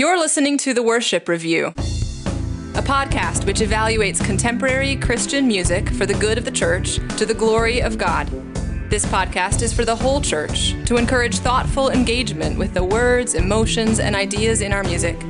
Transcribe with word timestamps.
You're 0.00 0.16
listening 0.16 0.58
to 0.58 0.72
The 0.72 0.82
Worship 0.84 1.28
Review, 1.28 1.66
a 1.66 2.82
podcast 2.84 3.44
which 3.44 3.58
evaluates 3.58 4.24
contemporary 4.24 4.94
Christian 4.94 5.48
music 5.48 5.90
for 5.90 6.06
the 6.06 6.14
good 6.14 6.38
of 6.38 6.44
the 6.44 6.52
church 6.52 7.00
to 7.16 7.26
the 7.26 7.34
glory 7.34 7.82
of 7.82 7.98
God. 7.98 8.28
This 8.90 9.04
podcast 9.06 9.60
is 9.60 9.72
for 9.72 9.84
the 9.84 9.96
whole 9.96 10.20
church 10.20 10.76
to 10.86 10.98
encourage 10.98 11.38
thoughtful 11.38 11.90
engagement 11.90 12.60
with 12.60 12.74
the 12.74 12.84
words, 12.84 13.34
emotions, 13.34 13.98
and 13.98 14.14
ideas 14.14 14.60
in 14.60 14.72
our 14.72 14.84
music. 14.84 15.20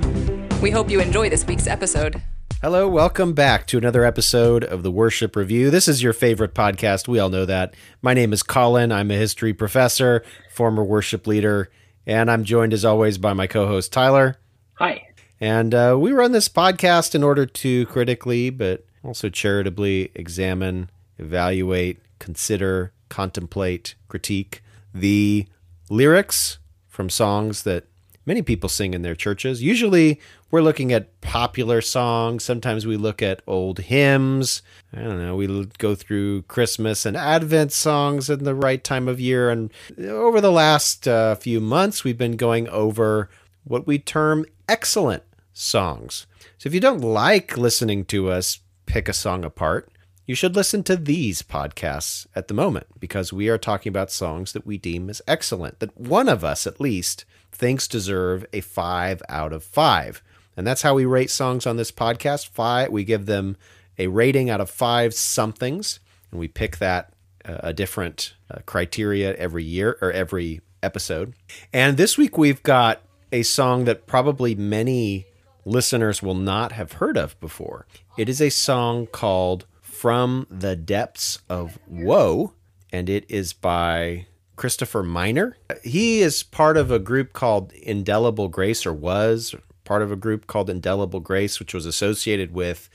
We 0.60 0.70
hope 0.70 0.90
you 0.90 1.00
enjoy 1.00 1.30
this 1.30 1.46
week's 1.46 1.66
episode. 1.66 2.20
Hello, 2.60 2.86
welcome 2.86 3.32
back 3.32 3.66
to 3.68 3.78
another 3.78 4.04
episode 4.04 4.64
of 4.64 4.82
the 4.82 4.92
Worship 4.92 5.34
Review. 5.34 5.70
This 5.70 5.88
is 5.88 6.02
your 6.02 6.12
favorite 6.12 6.52
podcast. 6.52 7.08
We 7.08 7.18
all 7.18 7.30
know 7.30 7.46
that. 7.46 7.72
My 8.02 8.12
name 8.12 8.34
is 8.34 8.42
Colin. 8.42 8.92
I'm 8.92 9.10
a 9.10 9.14
history 9.14 9.54
professor, 9.54 10.22
former 10.50 10.84
worship 10.84 11.26
leader, 11.26 11.70
and 12.06 12.30
I'm 12.30 12.44
joined 12.44 12.74
as 12.74 12.84
always 12.84 13.16
by 13.16 13.32
my 13.32 13.46
co 13.46 13.66
host, 13.66 13.94
Tyler. 13.94 14.36
Hi. 14.78 15.08
And 15.40 15.74
uh, 15.74 15.96
we 15.98 16.12
run 16.12 16.30
this 16.30 16.48
podcast 16.48 17.16
in 17.16 17.24
order 17.24 17.46
to 17.46 17.86
critically, 17.86 18.48
but 18.50 18.86
also 19.02 19.28
charitably 19.28 20.12
examine, 20.14 20.88
evaluate, 21.18 22.00
consider, 22.20 22.92
contemplate, 23.08 23.96
critique 24.06 24.62
the 24.94 25.46
lyrics 25.90 26.58
from 26.86 27.10
songs 27.10 27.64
that 27.64 27.86
many 28.24 28.40
people 28.40 28.68
sing 28.68 28.94
in 28.94 29.02
their 29.02 29.16
churches. 29.16 29.64
Usually 29.64 30.20
we're 30.52 30.62
looking 30.62 30.92
at 30.92 31.20
popular 31.22 31.80
songs. 31.80 32.44
Sometimes 32.44 32.86
we 32.86 32.96
look 32.96 33.20
at 33.20 33.42
old 33.48 33.80
hymns. 33.80 34.62
I 34.92 35.00
don't 35.00 35.18
know. 35.18 35.34
We 35.34 35.66
go 35.78 35.96
through 35.96 36.42
Christmas 36.42 37.04
and 37.04 37.16
Advent 37.16 37.72
songs 37.72 38.30
in 38.30 38.44
the 38.44 38.54
right 38.54 38.84
time 38.84 39.08
of 39.08 39.18
year. 39.18 39.50
And 39.50 39.72
over 39.98 40.40
the 40.40 40.52
last 40.52 41.08
uh, 41.08 41.34
few 41.34 41.58
months, 41.58 42.04
we've 42.04 42.16
been 42.16 42.36
going 42.36 42.68
over 42.68 43.28
what 43.64 43.84
we 43.84 43.98
term 43.98 44.46
excellent 44.68 45.22
songs. 45.52 46.26
So 46.58 46.68
if 46.68 46.74
you 46.74 46.80
don't 46.80 47.00
like 47.00 47.56
listening 47.56 48.04
to 48.06 48.30
us 48.30 48.60
pick 48.86 49.08
a 49.08 49.12
song 49.12 49.44
apart, 49.44 49.90
you 50.26 50.34
should 50.34 50.54
listen 50.54 50.82
to 50.84 50.96
these 50.96 51.40
podcasts 51.40 52.26
at 52.36 52.48
the 52.48 52.54
moment 52.54 52.86
because 53.00 53.32
we 53.32 53.48
are 53.48 53.58
talking 53.58 53.90
about 53.90 54.12
songs 54.12 54.52
that 54.52 54.66
we 54.66 54.76
deem 54.76 55.08
as 55.08 55.22
excellent, 55.26 55.80
that 55.80 55.98
one 55.98 56.28
of 56.28 56.44
us 56.44 56.66
at 56.66 56.80
least 56.80 57.24
thinks 57.50 57.88
deserve 57.88 58.44
a 58.52 58.60
five 58.60 59.22
out 59.28 59.52
of 59.52 59.64
five. 59.64 60.22
And 60.56 60.66
that's 60.66 60.82
how 60.82 60.94
we 60.94 61.06
rate 61.06 61.30
songs 61.30 61.66
on 61.66 61.76
this 61.76 61.90
podcast. 61.90 62.48
Five, 62.48 62.90
we 62.90 63.04
give 63.04 63.26
them 63.26 63.56
a 63.98 64.08
rating 64.08 64.50
out 64.50 64.60
of 64.60 64.68
five 64.68 65.14
somethings, 65.14 65.98
and 66.30 66.38
we 66.38 66.46
pick 66.46 66.76
that 66.76 67.12
uh, 67.44 67.58
a 67.62 67.72
different 67.72 68.34
uh, 68.50 68.58
criteria 68.66 69.34
every 69.36 69.64
year 69.64 69.96
or 70.02 70.12
every 70.12 70.60
episode. 70.82 71.34
And 71.72 71.96
this 71.96 72.18
week 72.18 72.36
we've 72.36 72.62
got 72.62 73.02
a 73.32 73.42
song 73.42 73.84
that 73.84 74.06
probably 74.06 74.54
many 74.54 75.26
listeners 75.64 76.22
will 76.22 76.34
not 76.34 76.72
have 76.72 76.92
heard 76.92 77.16
of 77.16 77.38
before. 77.40 77.86
It 78.16 78.28
is 78.28 78.40
a 78.40 78.50
song 78.50 79.06
called 79.06 79.66
From 79.80 80.46
the 80.50 80.76
Depths 80.76 81.40
of 81.48 81.78
Woe, 81.86 82.54
and 82.92 83.08
it 83.08 83.24
is 83.28 83.52
by 83.52 84.26
Christopher 84.56 85.02
Miner. 85.02 85.56
He 85.84 86.20
is 86.20 86.42
part 86.42 86.76
of 86.76 86.90
a 86.90 86.98
group 86.98 87.32
called 87.32 87.72
Indelible 87.72 88.48
Grace, 88.48 88.86
or 88.86 88.92
was 88.92 89.54
part 89.84 90.02
of 90.02 90.10
a 90.10 90.16
group 90.16 90.46
called 90.46 90.68
Indelible 90.68 91.20
Grace, 91.20 91.58
which 91.58 91.74
was 91.74 91.86
associated 91.86 92.52
with 92.52 92.88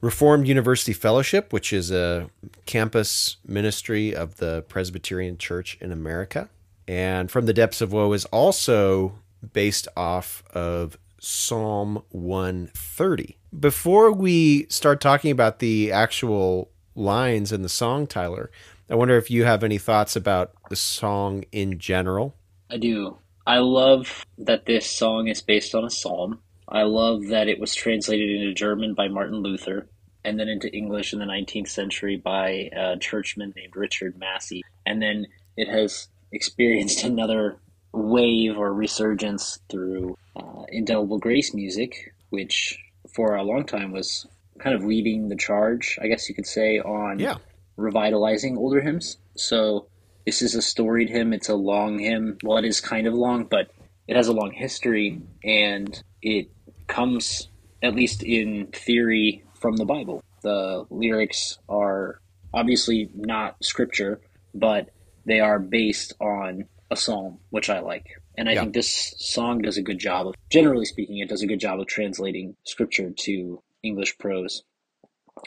Reformed 0.00 0.46
University 0.46 0.92
Fellowship, 0.92 1.52
which 1.52 1.72
is 1.72 1.90
a 1.90 2.28
campus 2.66 3.36
ministry 3.46 4.14
of 4.14 4.36
the 4.36 4.62
Presbyterian 4.68 5.38
Church 5.38 5.78
in 5.80 5.92
America. 5.92 6.48
And 6.86 7.30
From 7.30 7.46
the 7.46 7.54
Depths 7.54 7.80
of 7.80 7.92
Woe 7.92 8.12
is 8.12 8.24
also 8.26 9.14
based 9.52 9.88
off 9.96 10.42
of 10.52 10.96
Psalm 11.18 12.02
130. 12.10 13.38
Before 13.58 14.12
we 14.12 14.66
start 14.68 15.00
talking 15.00 15.30
about 15.30 15.58
the 15.58 15.92
actual 15.92 16.70
lines 16.94 17.52
in 17.52 17.62
the 17.62 17.68
song, 17.68 18.06
Tyler, 18.06 18.50
I 18.90 18.94
wonder 18.94 19.16
if 19.16 19.30
you 19.30 19.44
have 19.44 19.64
any 19.64 19.78
thoughts 19.78 20.16
about 20.16 20.52
the 20.68 20.76
song 20.76 21.44
in 21.52 21.78
general. 21.78 22.36
I 22.70 22.76
do. 22.76 23.18
I 23.46 23.58
love 23.58 24.24
that 24.38 24.66
this 24.66 24.86
song 24.86 25.28
is 25.28 25.42
based 25.42 25.74
on 25.74 25.84
a 25.84 25.90
psalm. 25.90 26.40
I 26.68 26.82
love 26.82 27.26
that 27.26 27.48
it 27.48 27.60
was 27.60 27.74
translated 27.74 28.30
into 28.30 28.54
German 28.54 28.94
by 28.94 29.08
Martin 29.08 29.42
Luther 29.42 29.86
and 30.24 30.40
then 30.40 30.48
into 30.48 30.74
English 30.74 31.12
in 31.12 31.18
the 31.18 31.26
19th 31.26 31.68
century 31.68 32.16
by 32.16 32.70
a 32.74 32.96
churchman 32.98 33.52
named 33.54 33.76
Richard 33.76 34.18
Massie. 34.18 34.62
And 34.86 35.00
then 35.00 35.26
it 35.56 35.68
has 35.68 36.08
experienced 36.32 37.04
another 37.04 37.58
wave 37.94 38.58
or 38.58 38.72
resurgence 38.72 39.60
through 39.70 40.16
uh, 40.36 40.64
Indelible 40.68 41.18
Grace 41.18 41.54
music, 41.54 42.12
which 42.30 42.78
for 43.14 43.36
a 43.36 43.42
long 43.42 43.64
time 43.64 43.92
was 43.92 44.26
kind 44.58 44.74
of 44.74 44.84
leading 44.84 45.28
the 45.28 45.36
charge, 45.36 45.98
I 46.02 46.08
guess 46.08 46.28
you 46.28 46.34
could 46.34 46.46
say, 46.46 46.78
on 46.80 47.18
Yeah. 47.18 47.36
revitalizing 47.76 48.56
older 48.56 48.80
hymns. 48.80 49.18
So 49.36 49.86
this 50.26 50.42
is 50.42 50.54
a 50.54 50.62
storied 50.62 51.10
hymn. 51.10 51.32
It's 51.32 51.48
a 51.48 51.54
long 51.54 51.98
hymn. 51.98 52.38
Well, 52.42 52.58
it 52.58 52.64
is 52.64 52.80
kind 52.80 53.06
of 53.06 53.14
long, 53.14 53.44
but 53.44 53.70
it 54.08 54.16
has 54.16 54.28
a 54.28 54.32
long 54.32 54.52
history, 54.52 55.20
and 55.42 56.02
it 56.22 56.48
comes, 56.86 57.48
at 57.82 57.94
least 57.94 58.22
in 58.22 58.68
theory, 58.68 59.44
from 59.54 59.76
the 59.76 59.84
Bible. 59.84 60.22
The 60.42 60.84
lyrics 60.90 61.58
are 61.68 62.20
obviously 62.52 63.08
not 63.14 63.56
scripture, 63.62 64.20
but 64.54 64.90
they 65.24 65.40
are 65.40 65.58
based 65.58 66.12
on 66.20 66.66
a 66.90 66.96
psalm, 66.96 67.40
which 67.50 67.70
I 67.70 67.80
like. 67.80 68.06
And 68.38 68.48
I 68.48 68.54
Yeah. 68.54 68.60
think 68.60 68.74
this 68.74 69.14
song 69.18 69.62
does 69.62 69.78
a 69.78 69.82
good 69.82 69.98
job 70.00 70.28
of, 70.28 70.34
generally 70.50 70.86
speaking, 70.86 71.18
it 71.18 71.28
does 71.30 71.42
a 71.42 71.46
good 71.48 71.60
job 71.60 71.80
of 71.80 71.86
translating 71.88 72.56
scripture 72.64 73.10
to 73.10 73.62
English 73.84 74.18
prose. 74.18 74.64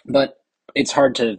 But 0.05 0.37
it's 0.75 0.91
hard 0.93 1.15
to, 1.15 1.37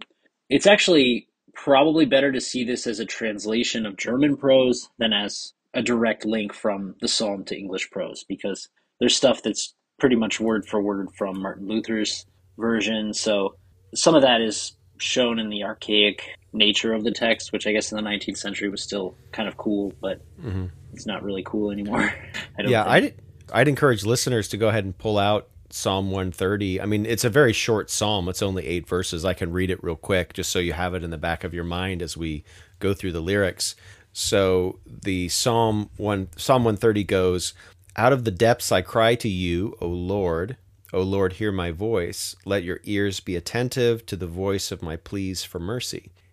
it's 0.51 0.67
actually 0.67 1.29
probably 1.55 2.07
better 2.07 2.33
to 2.33 2.41
see 2.41 2.65
this 2.65 2.87
as 2.87 3.01
a 3.01 3.07
translation 3.07 3.87
of 3.87 3.97
German 3.97 4.37
prose 4.37 4.91
than 4.99 5.13
as 5.13 5.55
a 5.75 5.83
direct 5.83 6.25
link 6.25 6.55
from 6.55 6.97
the 7.01 7.09
psalm 7.09 7.45
to 7.47 7.59
English 7.59 7.91
prose 7.91 8.25
because 8.29 8.69
there's 9.01 9.17
stuff 9.17 9.43
that's 9.43 9.75
pretty 10.01 10.17
much 10.17 10.41
word 10.41 10.67
for 10.67 10.83
word 10.83 11.09
from 11.17 11.41
Martin 11.43 11.69
Luther's 11.69 12.27
version. 12.59 13.15
So 13.15 13.57
some 13.95 14.15
of 14.17 14.23
that 14.23 14.41
is 14.41 14.77
shown 15.01 15.39
in 15.39 15.51
the 15.51 15.65
archaic 15.65 16.23
nature 16.53 16.95
of 16.95 17.05
the 17.05 17.11
text, 17.13 17.53
which 17.53 17.67
I 17.67 17.73
guess 17.73 17.93
in 17.93 17.97
the 17.97 18.09
19th 18.09 18.39
century 18.39 18.69
was 18.69 18.83
still 18.83 19.17
kind 19.33 19.49
of 19.49 19.57
cool, 19.57 19.93
but 20.01 20.21
mm-hmm. 20.41 20.67
it's 20.93 21.07
not 21.07 21.23
really 21.23 21.43
cool 21.43 21.71
anymore. 21.71 22.01
I 22.59 22.63
don't 22.63 22.71
Yeah, 22.71 22.85
think. 22.85 23.15
I'd, 23.51 23.61
I'd 23.61 23.69
encourage 23.69 24.05
listeners 24.05 24.49
to 24.49 24.57
go 24.57 24.69
ahead 24.69 24.85
and 24.85 24.97
pull 24.97 25.19
out 25.19 25.49
Psalm 25.71 26.11
130. 26.11 26.81
I 26.81 26.87
mean, 26.87 27.05
it's 27.07 27.25
a 27.25 27.31
very 27.31 27.53
short 27.53 27.91
psalm. 27.91 28.29
It's 28.29 28.43
only 28.43 28.67
eight 28.67 28.89
verses. 28.89 29.25
I 29.25 29.35
can 29.35 29.53
read 29.53 29.71
it 29.71 29.83
real 29.85 29.97
quick 29.97 30.33
just 30.33 30.51
so 30.51 30.59
you 30.59 30.73
have 30.73 30.95
it 30.95 31.05
in 31.05 31.11
the 31.11 31.19
back 31.19 31.45
of 31.45 31.53
your 31.55 31.65
mind 31.65 32.03
as 32.03 32.17
we 32.17 32.45
go 32.79 32.95
through 32.95 33.13
the 33.13 33.21
lyrics. 33.21 33.77
So 34.13 34.81
the 34.87 35.29
Psalm 35.29 35.91
one 35.97 36.29
Psalm 36.37 36.65
130 36.65 37.05
goes, 37.05 37.55
Out 37.97 38.13
of 38.13 38.25
the 38.25 38.31
depths 38.31 38.73
I 38.73 38.83
cry 38.83 39.15
to 39.17 39.29
you, 39.29 39.77
O 39.81 39.87
Lord. 39.89 40.57
O 40.93 41.03
Lord, 41.03 41.35
hear 41.35 41.53
my 41.53 41.71
voice. 41.71 42.35
Let 42.47 42.65
your 42.65 42.81
ears 42.85 43.21
be 43.21 43.37
attentive 43.37 44.07
to 44.07 44.17
the 44.17 44.27
voice 44.27 44.73
of 44.73 44.83
my 44.83 44.97
pleas 44.97 45.45
for 45.45 45.59
mercy. 45.59 46.13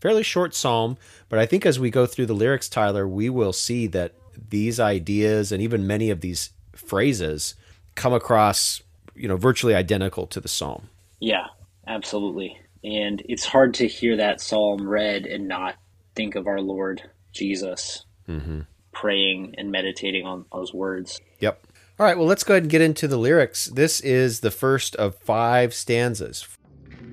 Fairly 0.00 0.22
short 0.22 0.54
psalm, 0.54 0.96
but 1.28 1.38
I 1.38 1.46
think 1.46 1.66
as 1.66 1.80
we 1.80 1.90
go 1.90 2.06
through 2.06 2.26
the 2.26 2.34
lyrics, 2.34 2.68
Tyler, 2.68 3.06
we 3.06 3.28
will 3.28 3.52
see 3.52 3.86
that 3.88 4.12
these 4.50 4.78
ideas 4.78 5.50
and 5.50 5.60
even 5.62 5.86
many 5.86 6.10
of 6.10 6.20
these 6.20 6.50
phrases 6.72 7.54
come 7.94 8.12
across, 8.12 8.82
you 9.14 9.26
know, 9.26 9.36
virtually 9.36 9.74
identical 9.74 10.26
to 10.28 10.40
the 10.40 10.48
psalm. 10.48 10.88
Yeah, 11.20 11.46
absolutely. 11.86 12.58
And 12.84 13.22
it's 13.28 13.44
hard 13.44 13.74
to 13.74 13.88
hear 13.88 14.16
that 14.16 14.40
psalm 14.40 14.88
read 14.88 15.26
and 15.26 15.48
not 15.48 15.74
think 16.14 16.36
of 16.36 16.46
our 16.46 16.60
Lord 16.60 17.02
Jesus 17.32 18.04
mm-hmm. 18.28 18.60
praying 18.92 19.54
and 19.58 19.72
meditating 19.72 20.26
on 20.26 20.44
those 20.52 20.72
words. 20.72 21.20
Yep. 21.40 21.66
All 21.98 22.06
right, 22.06 22.16
well, 22.16 22.26
let's 22.26 22.44
go 22.44 22.54
ahead 22.54 22.62
and 22.62 22.70
get 22.70 22.80
into 22.80 23.08
the 23.08 23.16
lyrics. 23.16 23.66
This 23.66 24.00
is 24.00 24.40
the 24.40 24.52
first 24.52 24.94
of 24.96 25.16
five 25.16 25.74
stanzas. 25.74 26.46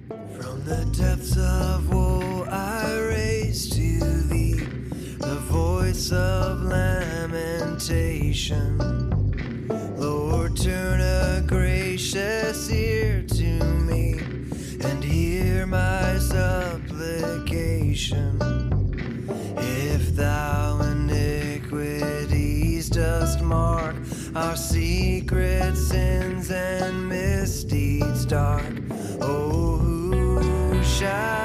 From 0.10 0.64
the 0.66 0.86
depths 0.96 1.36
of 1.36 1.92
woe 1.92 2.35
I 2.56 2.98
raise 3.00 3.70
to 3.72 4.00
thee 4.30 4.54
the 5.20 5.36
voice 5.52 6.14
of 6.14 6.62
lamentation. 6.62 8.78
Lord, 9.98 10.56
turn 10.56 11.02
a 11.02 11.44
gracious 11.46 12.72
ear 12.72 13.24
to 13.24 13.64
me 13.90 14.20
and 14.86 15.04
hear 15.04 15.66
my 15.66 16.18
supplication. 16.18 18.40
If 19.58 20.16
thou 20.16 20.80
iniquities 20.94 22.90
dost 22.90 23.42
mark 23.42 23.98
our 24.34 24.56
secret 24.56 25.76
sins 25.76 26.52
and 26.52 27.10
misdeeds 27.10 28.26
dark, 28.26 28.72
oh, 29.20 29.78
who 29.78 30.82
shall? 30.84 31.45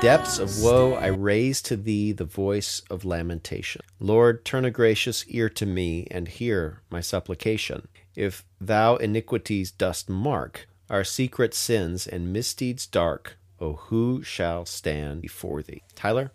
Depths 0.00 0.38
of 0.38 0.62
woe, 0.62 0.94
I 0.94 1.08
raise 1.08 1.60
to 1.62 1.76
thee 1.76 2.12
the 2.12 2.24
voice 2.24 2.80
of 2.88 3.04
lamentation. 3.04 3.82
Lord, 3.98 4.46
turn 4.46 4.64
a 4.64 4.70
gracious 4.70 5.26
ear 5.28 5.50
to 5.50 5.66
me 5.66 6.06
and 6.10 6.26
hear 6.26 6.80
my 6.88 7.02
supplication. 7.02 7.86
If 8.16 8.42
thou 8.58 8.96
iniquities 8.96 9.70
dost 9.70 10.08
mark, 10.08 10.66
our 10.88 11.04
secret 11.04 11.52
sins 11.52 12.06
and 12.06 12.32
misdeeds 12.32 12.86
dark, 12.86 13.36
O 13.60 13.74
who 13.74 14.22
shall 14.22 14.64
stand 14.64 15.20
before 15.20 15.62
thee? 15.62 15.82
Tyler, 15.94 16.32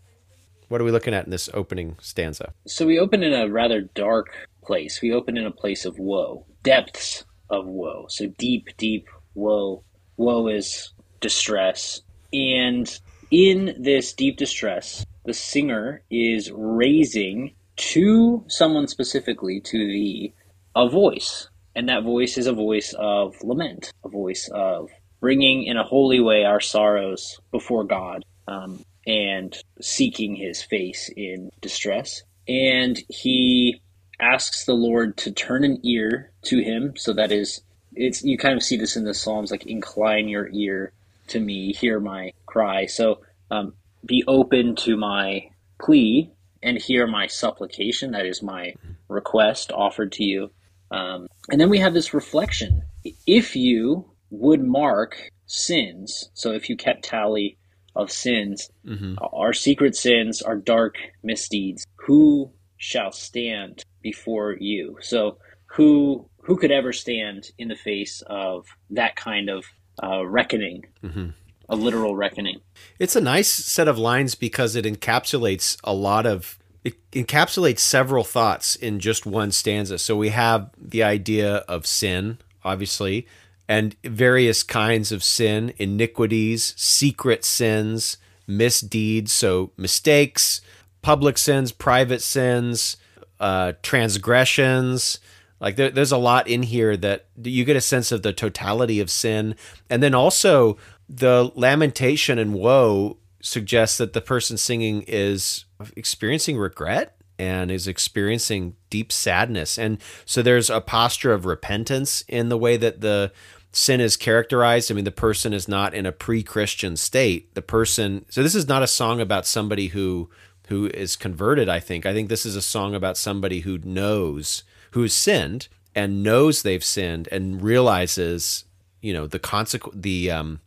what 0.67 0.79
are 0.79 0.83
we 0.85 0.91
looking 0.91 1.15
at 1.15 1.25
in 1.25 1.31
this 1.31 1.50
opening 1.51 1.97
stanza? 2.00 2.53
So 2.67 2.85
we 2.85 3.00
open 3.00 3.23
in 3.23 3.33
a 3.33 3.50
rather 3.50 3.81
dark 3.81 4.47
place. 4.63 5.01
We 5.01 5.12
open 5.12 5.38
in 5.38 5.45
a 5.47 5.51
place 5.51 5.85
of 5.85 5.97
woe, 5.97 6.45
depths 6.62 7.25
of 7.50 7.65
woe. 7.65 8.06
So 8.09 8.27
deep, 8.38 8.69
deep 8.77 9.07
woe. 9.33 9.83
Woe 10.17 10.50
is 10.50 10.94
distress. 11.19 12.01
And 12.31 13.00
in 13.31 13.75
this 13.80 14.13
deep 14.13 14.38
distress, 14.38 15.06
the 15.25 15.33
singer 15.33 16.04
is 16.10 16.51
raising 16.54 17.54
to 17.77 18.44
someone 18.48 18.88
specifically, 18.88 19.60
to 19.62 19.77
the 19.77 20.33
a 20.75 20.89
voice. 20.89 21.50
And 21.75 21.89
that 21.89 22.04
voice 22.04 22.38
is 22.38 22.48
a 22.48 22.54
voice 22.54 22.94
of 22.98 23.36
lament, 23.44 23.92
a 24.04 24.10
voice 24.10 24.50
of 24.54 24.89
bringing 25.19 25.63
in 25.63 25.77
a 25.77 25.83
holy 25.83 26.19
way 26.19 26.44
our 26.44 26.62
sorrows 26.62 27.39
before 27.51 27.83
God 27.83 28.24
um, 28.48 28.83
and 29.07 29.56
seeking 29.81 30.36
his 30.36 30.62
face 30.62 31.10
in 31.16 31.50
distress. 31.62 32.24
And 32.48 33.01
he 33.10 33.81
asks 34.19 34.66
the 34.66 34.74
Lord 34.74 35.18
to 35.18 35.31
turn 35.31 35.63
an 35.63 35.80
ear 35.83 36.31
to 36.44 36.62
him. 36.62 36.94
So 36.95 37.13
that 37.13 37.31
is, 37.31 37.62
it's 37.94 38.24
you 38.24 38.38
kind 38.38 38.56
of 38.56 38.63
see 38.63 38.77
this 38.77 38.95
in 38.95 39.04
the 39.04 39.13
Psalms, 39.13 39.51
like 39.51 39.66
incline 39.66 40.27
your 40.27 40.50
ear 40.54 40.94
to 41.27 41.39
me, 41.39 41.74
hear 41.74 42.00
my 42.00 42.33
cry. 42.45 42.86
So 42.86 43.22
um, 43.51 43.74
be 44.06 44.24
open 44.27 44.75
to 44.77 44.95
my 44.98 45.50
plea 45.80 46.31
and 46.63 46.77
hear 46.77 47.07
my 47.07 47.27
supplication. 47.27 48.12
That 48.12 48.25
is 48.25 48.42
my 48.42 48.74
request 49.07 49.72
offered 49.72 50.12
to 50.13 50.24
you. 50.24 50.51
Um, 50.92 51.27
and 51.50 51.60
then 51.60 51.69
we 51.69 51.80
have 51.80 51.94
this 51.94 52.13
reflection. 52.13 52.83
If 53.27 53.56
you 53.56 54.12
would 54.30 54.63
mark 54.63 55.30
sins, 55.45 56.30
so 56.33 56.51
if 56.51 56.69
you 56.69 56.75
kept 56.77 57.04
tally 57.04 57.57
of 57.95 58.12
sins, 58.12 58.69
Mm-hmm. 58.86 59.16
our 59.33 59.54
secret 59.54 59.95
sins, 59.95 60.42
our 60.42 60.56
dark 60.56 60.95
misdeeds, 61.24 61.86
who 61.95 62.51
shall 62.77 63.12
stand 63.12 63.83
before 64.04 64.56
you? 64.60 64.98
So 65.01 65.38
who 65.66 66.30
who 66.44 66.56
could 66.57 66.72
ever 66.72 66.94
stand 66.94 67.50
in 67.57 67.68
the 67.69 67.75
face 67.75 68.22
of 68.27 68.68
that 68.92 69.16
kind 69.16 69.50
of 69.50 69.66
uh, 70.03 70.25
reckoning, 70.25 70.86
Mm-hmm. 71.03 71.30
a 71.69 71.75
literal 71.75 72.15
reckoning? 72.15 72.62
It's 73.00 73.15
a 73.15 73.21
nice 73.21 73.51
set 73.51 73.88
of 73.88 73.97
lines 73.97 74.36
because 74.36 74.75
it 74.75 74.86
encapsulates 74.86 75.77
a 75.83 75.94
lot 75.94 76.25
of 76.25 76.57
it 76.83 76.95
encapsulates 77.12 77.80
several 77.80 78.24
thoughts 78.24 78.75
in 78.75 79.00
just 79.00 79.25
one 79.25 79.51
stanza. 79.51 79.97
So 79.97 80.15
we 80.15 80.30
have 80.30 80.69
the 80.77 81.01
idea 81.01 81.57
of 81.68 81.88
sin, 81.88 82.38
obviously, 82.63 83.25
and 83.68 83.95
various 84.03 84.62
kinds 84.62 85.12
of 85.12 85.24
sin, 85.24 85.74
iniquities, 85.77 86.75
secret 86.77 87.44
sins, 87.44 88.18
misdeeds, 88.45 89.31
so 89.33 89.71
mistakes, 89.77 90.62
public 91.01 91.39
sins, 91.39 91.71
private 91.71 92.21
sins, 92.21 92.98
uh, 93.39 93.74
transgressions. 93.81 95.19
Like 95.65 95.77
there, 95.77 95.89
there's 95.89 96.12
a 96.12 96.17
lot 96.17 96.47
in 96.47 96.62
here 96.62 96.95
that 96.95 97.25
you 97.44 97.65
get 97.65 97.75
a 97.75 97.81
sense 97.81 98.12
of 98.12 98.21
the 98.21 98.31
totality 98.31 99.00
of 99.00 99.09
sin, 99.09 99.56
and 99.89 100.03
then 100.03 100.13
also 100.13 100.77
the 101.09 101.51
lamentation 101.56 102.38
and 102.38 102.53
woe 102.53 103.17
suggests 103.41 103.97
that 103.97 104.13
the 104.13 104.21
person 104.21 104.57
singing 104.57 105.03
is 105.07 105.65
experiencing 105.97 106.57
regret 106.57 107.17
and 107.39 107.71
is 107.71 107.88
experiencing 107.88 108.75
deep 108.91 109.12
sadness, 109.12 109.79
and 109.79 109.97
so 110.23 110.44
there's 110.44 110.69
a 110.69 110.79
posture 110.79 111.33
of 111.33 111.47
repentance 111.47 112.23
in 112.27 112.50
the 112.50 112.59
way 112.59 112.77
that 112.77 113.01
the 113.01 113.31
sin 113.71 114.00
is 114.00 114.15
characterized. 114.15 114.91
I 114.91 114.94
mean, 114.94 115.03
the 115.03 115.12
person 115.12 115.51
is 115.51 115.67
not 115.67 115.95
in 115.95 116.06
a 116.06 116.12
pre-Christian 116.12 116.95
state. 116.95 117.56
The 117.56 117.63
person, 117.63 118.25
so 118.29 118.44
this 118.44 118.56
is 118.56 118.67
not 118.67 118.83
a 118.83 118.88
song 118.88 119.19
about 119.19 119.47
somebody 119.47 119.88
who 119.88 120.29
who 120.67 120.88
is 120.94 121.15
converted. 121.15 121.69
I 121.69 121.79
think. 121.79 122.06
I 122.06 122.13
think 122.13 122.29
this 122.29 122.45
is 122.45 122.56
a 122.56 122.62
song 122.62 122.94
about 122.94 123.17
somebody 123.17 123.62
who 123.62 123.79
knows 123.79 124.63
who's 124.95 125.13
sinned 125.13 125.68
and 125.94 126.24
knows 126.24 126.62
they've 126.62 126.83
sinned 126.83 127.27
and 127.30 127.62
realizes, 127.62 128.63
you 129.01 129.13
know, 129.13 129.27
the 129.27 129.39
consequence, 129.39 129.97
the 130.01 130.31
um, 130.31 130.62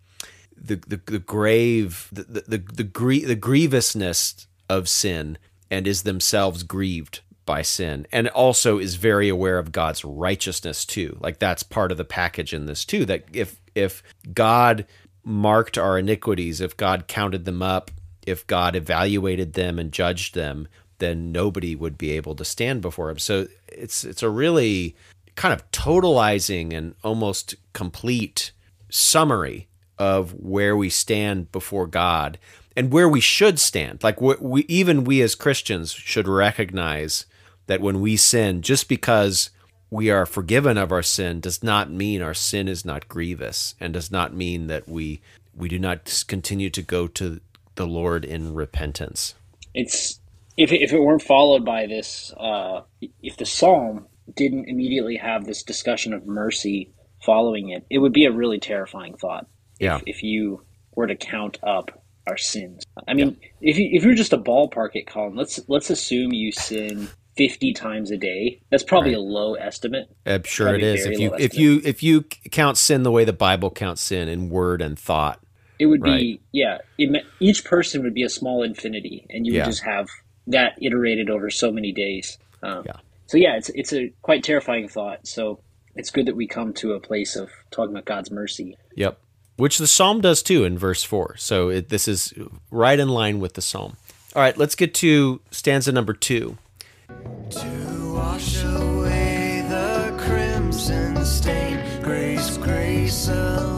the, 0.55 0.77
the 0.77 1.01
the 1.07 1.19
grave, 1.19 2.09
the 2.13 2.25
the 2.25 2.59
the, 2.59 2.85
the, 2.85 3.25
the 3.25 3.35
grievousness 3.35 4.47
of 4.69 4.87
sin, 4.87 5.39
and 5.71 5.87
is 5.87 6.03
themselves 6.03 6.63
grieved 6.63 7.21
by 7.47 7.63
sin 7.63 8.07
and 8.13 8.29
also 8.29 8.79
is 8.79 8.97
very 8.97 9.31
aware 9.31 9.59
of 9.59 9.73
God's 9.73 10.05
righteousness 10.05 10.85
too. 10.85 11.17
Like 11.21 11.39
that's 11.39 11.63
part 11.63 11.91
of 11.91 11.97
the 11.97 12.05
package 12.05 12.53
in 12.53 12.67
this 12.67 12.85
too 12.85 13.07
that 13.07 13.25
if 13.33 13.59
if 13.75 14.03
God 14.35 14.87
marked 15.25 15.79
our 15.79 15.99
iniquities, 15.99 16.61
if 16.61 16.77
God 16.77 17.07
counted 17.09 17.47
them 17.47 17.63
up, 17.63 17.91
if 18.27 18.47
God 18.47 18.77
evaluated 18.77 19.55
them 19.55 19.79
and 19.79 19.91
judged 19.91 20.35
them, 20.35 20.69
then 20.99 21.33
nobody 21.33 21.75
would 21.75 21.97
be 21.97 22.11
able 22.13 22.35
to 22.37 22.45
stand 22.45 22.83
before 22.83 23.11
him. 23.11 23.19
So 23.19 23.49
it's 23.69 24.05
it's 24.05 24.23
a 24.23 24.31
really 24.31 24.97
kind 25.37 25.55
of 25.55 25.71
totalizing 25.71 26.75
and 26.75 26.95
almost 27.05 27.55
complete 27.73 28.53
summary 28.91 29.69
of 29.99 30.33
where 30.33 30.77
we 30.77 30.91
stand 30.91 31.51
before 31.53 31.87
God 31.87 32.39
and 32.77 32.93
where 32.93 33.09
we 33.09 33.21
should 33.21 33.59
stand. 33.59 34.03
Like 34.03 34.21
we, 34.21 34.65
even 34.69 35.05
we 35.05 35.21
as 35.23 35.35
Christians 35.35 35.93
should 35.93 36.29
recognize 36.29 37.27
that 37.67 37.81
when 37.81 38.01
we 38.01 38.17
sin, 38.17 38.63
just 38.63 38.89
because 38.89 39.51
we 39.91 40.11
are 40.11 40.27
forgiven 40.27 40.77
of 40.79 40.93
our 40.93 41.03
sin 41.03 41.41
does 41.41 41.63
not 41.63 41.91
mean 41.91 42.23
our 42.23 42.35
sin 42.35 42.69
is 42.69 42.85
not 42.85 43.09
grievous 43.09 43.75
and 43.81 43.93
does 43.93 44.11
not 44.11 44.35
mean 44.35 44.67
that 44.67 44.89
we 44.89 45.21
we 45.55 45.69
do 45.69 45.79
not 45.79 46.25
continue 46.29 46.71
to 46.71 46.83
go 46.83 47.09
to 47.09 47.41
the 47.75 47.87
Lord 47.87 48.25
in 48.25 48.55
repentance. 48.55 49.35
It's 49.75 50.21
if 50.59 50.73
it, 50.73 50.83
if 50.83 50.93
it 50.93 51.01
weren't 51.01 51.23
followed 51.23 51.65
by 51.65 51.87
this, 51.87 52.33
uh, 52.39 52.81
if 53.23 53.37
the 53.37 53.47
psalm 53.47 54.07
didn't 54.37 54.69
immediately 54.69 55.17
have 55.17 55.47
this 55.47 55.63
discussion 55.63 56.13
of 56.13 56.27
mercy 56.27 56.93
following 57.25 57.71
it, 57.71 57.87
it 57.91 57.99
would 57.99 58.13
be 58.13 58.27
a 58.27 58.33
really 58.33 58.59
terrifying 58.59 59.17
thought. 59.17 59.47
Yeah. 59.79 59.97
If, 59.97 60.03
if 60.07 60.23
you 60.23 60.67
were 60.97 61.07
to 61.07 61.17
count 61.17 61.59
up 61.63 61.91
our 62.27 62.37
sins, 62.37 62.83
I 63.07 63.15
mean, 63.15 63.39
if 63.61 63.79
you 63.79 63.89
if 63.93 64.03
you're 64.05 64.15
just 64.15 64.33
a 64.33 64.39
ballpark 64.39 64.91
it, 64.95 65.07
Colin, 65.07 65.37
let's 65.37 65.61
let's 65.69 65.91
assume 65.91 66.33
you 66.33 66.51
sin 66.53 67.09
fifty 67.37 67.73
times 67.73 68.11
a 68.11 68.17
day. 68.19 68.61
That's 68.71 68.83
probably 68.83 69.15
a 69.15 69.21
low 69.21 69.55
estimate. 69.55 70.09
I'm 70.27 70.43
sure 70.43 70.75
it 70.75 70.83
is. 70.83 71.07
If 71.07 71.21
you 71.21 71.29
if 71.35 71.35
estimate. 71.35 71.55
you 71.55 71.81
if 71.85 72.03
you 72.03 72.23
count 72.51 72.77
sin 72.77 73.05
the 73.05 73.13
way 73.13 73.25
the 73.25 73.33
Bible 73.33 73.71
counts 73.71 74.03
sin 74.03 74.29
in 74.29 74.51
word 74.51 74.83
and 74.83 74.99
thought, 74.99 75.41
It 75.79 75.87
would 75.87 76.03
Right. 76.03 76.19
be 76.21 76.43
yeah. 76.53 76.79
It, 76.99 77.25
each 77.41 77.65
person 77.65 78.03
would 78.03 78.15
be 78.15 78.25
a 78.25 78.29
small 78.29 78.65
infinity, 78.65 79.25
and 79.31 79.47
you 79.47 79.53
Yeah. 79.53 79.61
would 79.61 79.71
just 79.71 79.85
have 79.85 80.09
that 80.49 80.79
iterated 80.81 81.31
over 81.31 81.51
so 81.51 81.71
many 81.71 81.93
days. 81.93 82.39
Um, 82.63 82.83
Yeah. 82.87 82.97
So 83.27 83.37
yeah, 83.37 83.57
it's 83.57 83.69
it's 83.71 83.93
a 83.93 84.13
quite 84.23 84.43
terrifying 84.43 84.89
thought. 84.89 85.27
So 85.27 85.61
it's 85.95 86.11
good 86.11 86.27
that 86.27 86.37
we 86.37 86.47
come 86.47 86.73
to 86.75 86.93
a 86.93 87.01
place 87.01 87.37
of 87.37 87.51
talking 87.71 87.93
about 87.93 88.07
God's 88.07 88.31
mercy. 88.31 88.77
Yep. 88.97 89.19
Which 89.57 89.79
the 89.79 89.87
psalm 89.87 90.21
does 90.21 90.43
too 90.43 90.65
in 90.65 90.79
verse 90.79 91.03
4. 91.03 91.37
So 91.37 91.69
it, 91.69 91.89
this 91.89 92.09
is 92.09 92.33
right 92.71 92.99
in 92.99 93.09
line 93.09 93.41
with 93.41 93.55
the 93.55 93.63
psalm. 93.63 93.97
All 94.37 94.43
right, 94.43 94.57
let's 94.57 94.77
get 94.77 94.95
to 94.95 95.41
stanza 95.51 95.91
number 95.91 96.13
2. 96.13 96.57
To 97.51 98.13
wash 98.15 98.63
away 98.63 99.65
the 99.69 100.15
crimson 100.19 101.25
stain, 101.25 101.81
grace, 102.03 102.57
grace 102.59 103.29
alone 103.29 103.78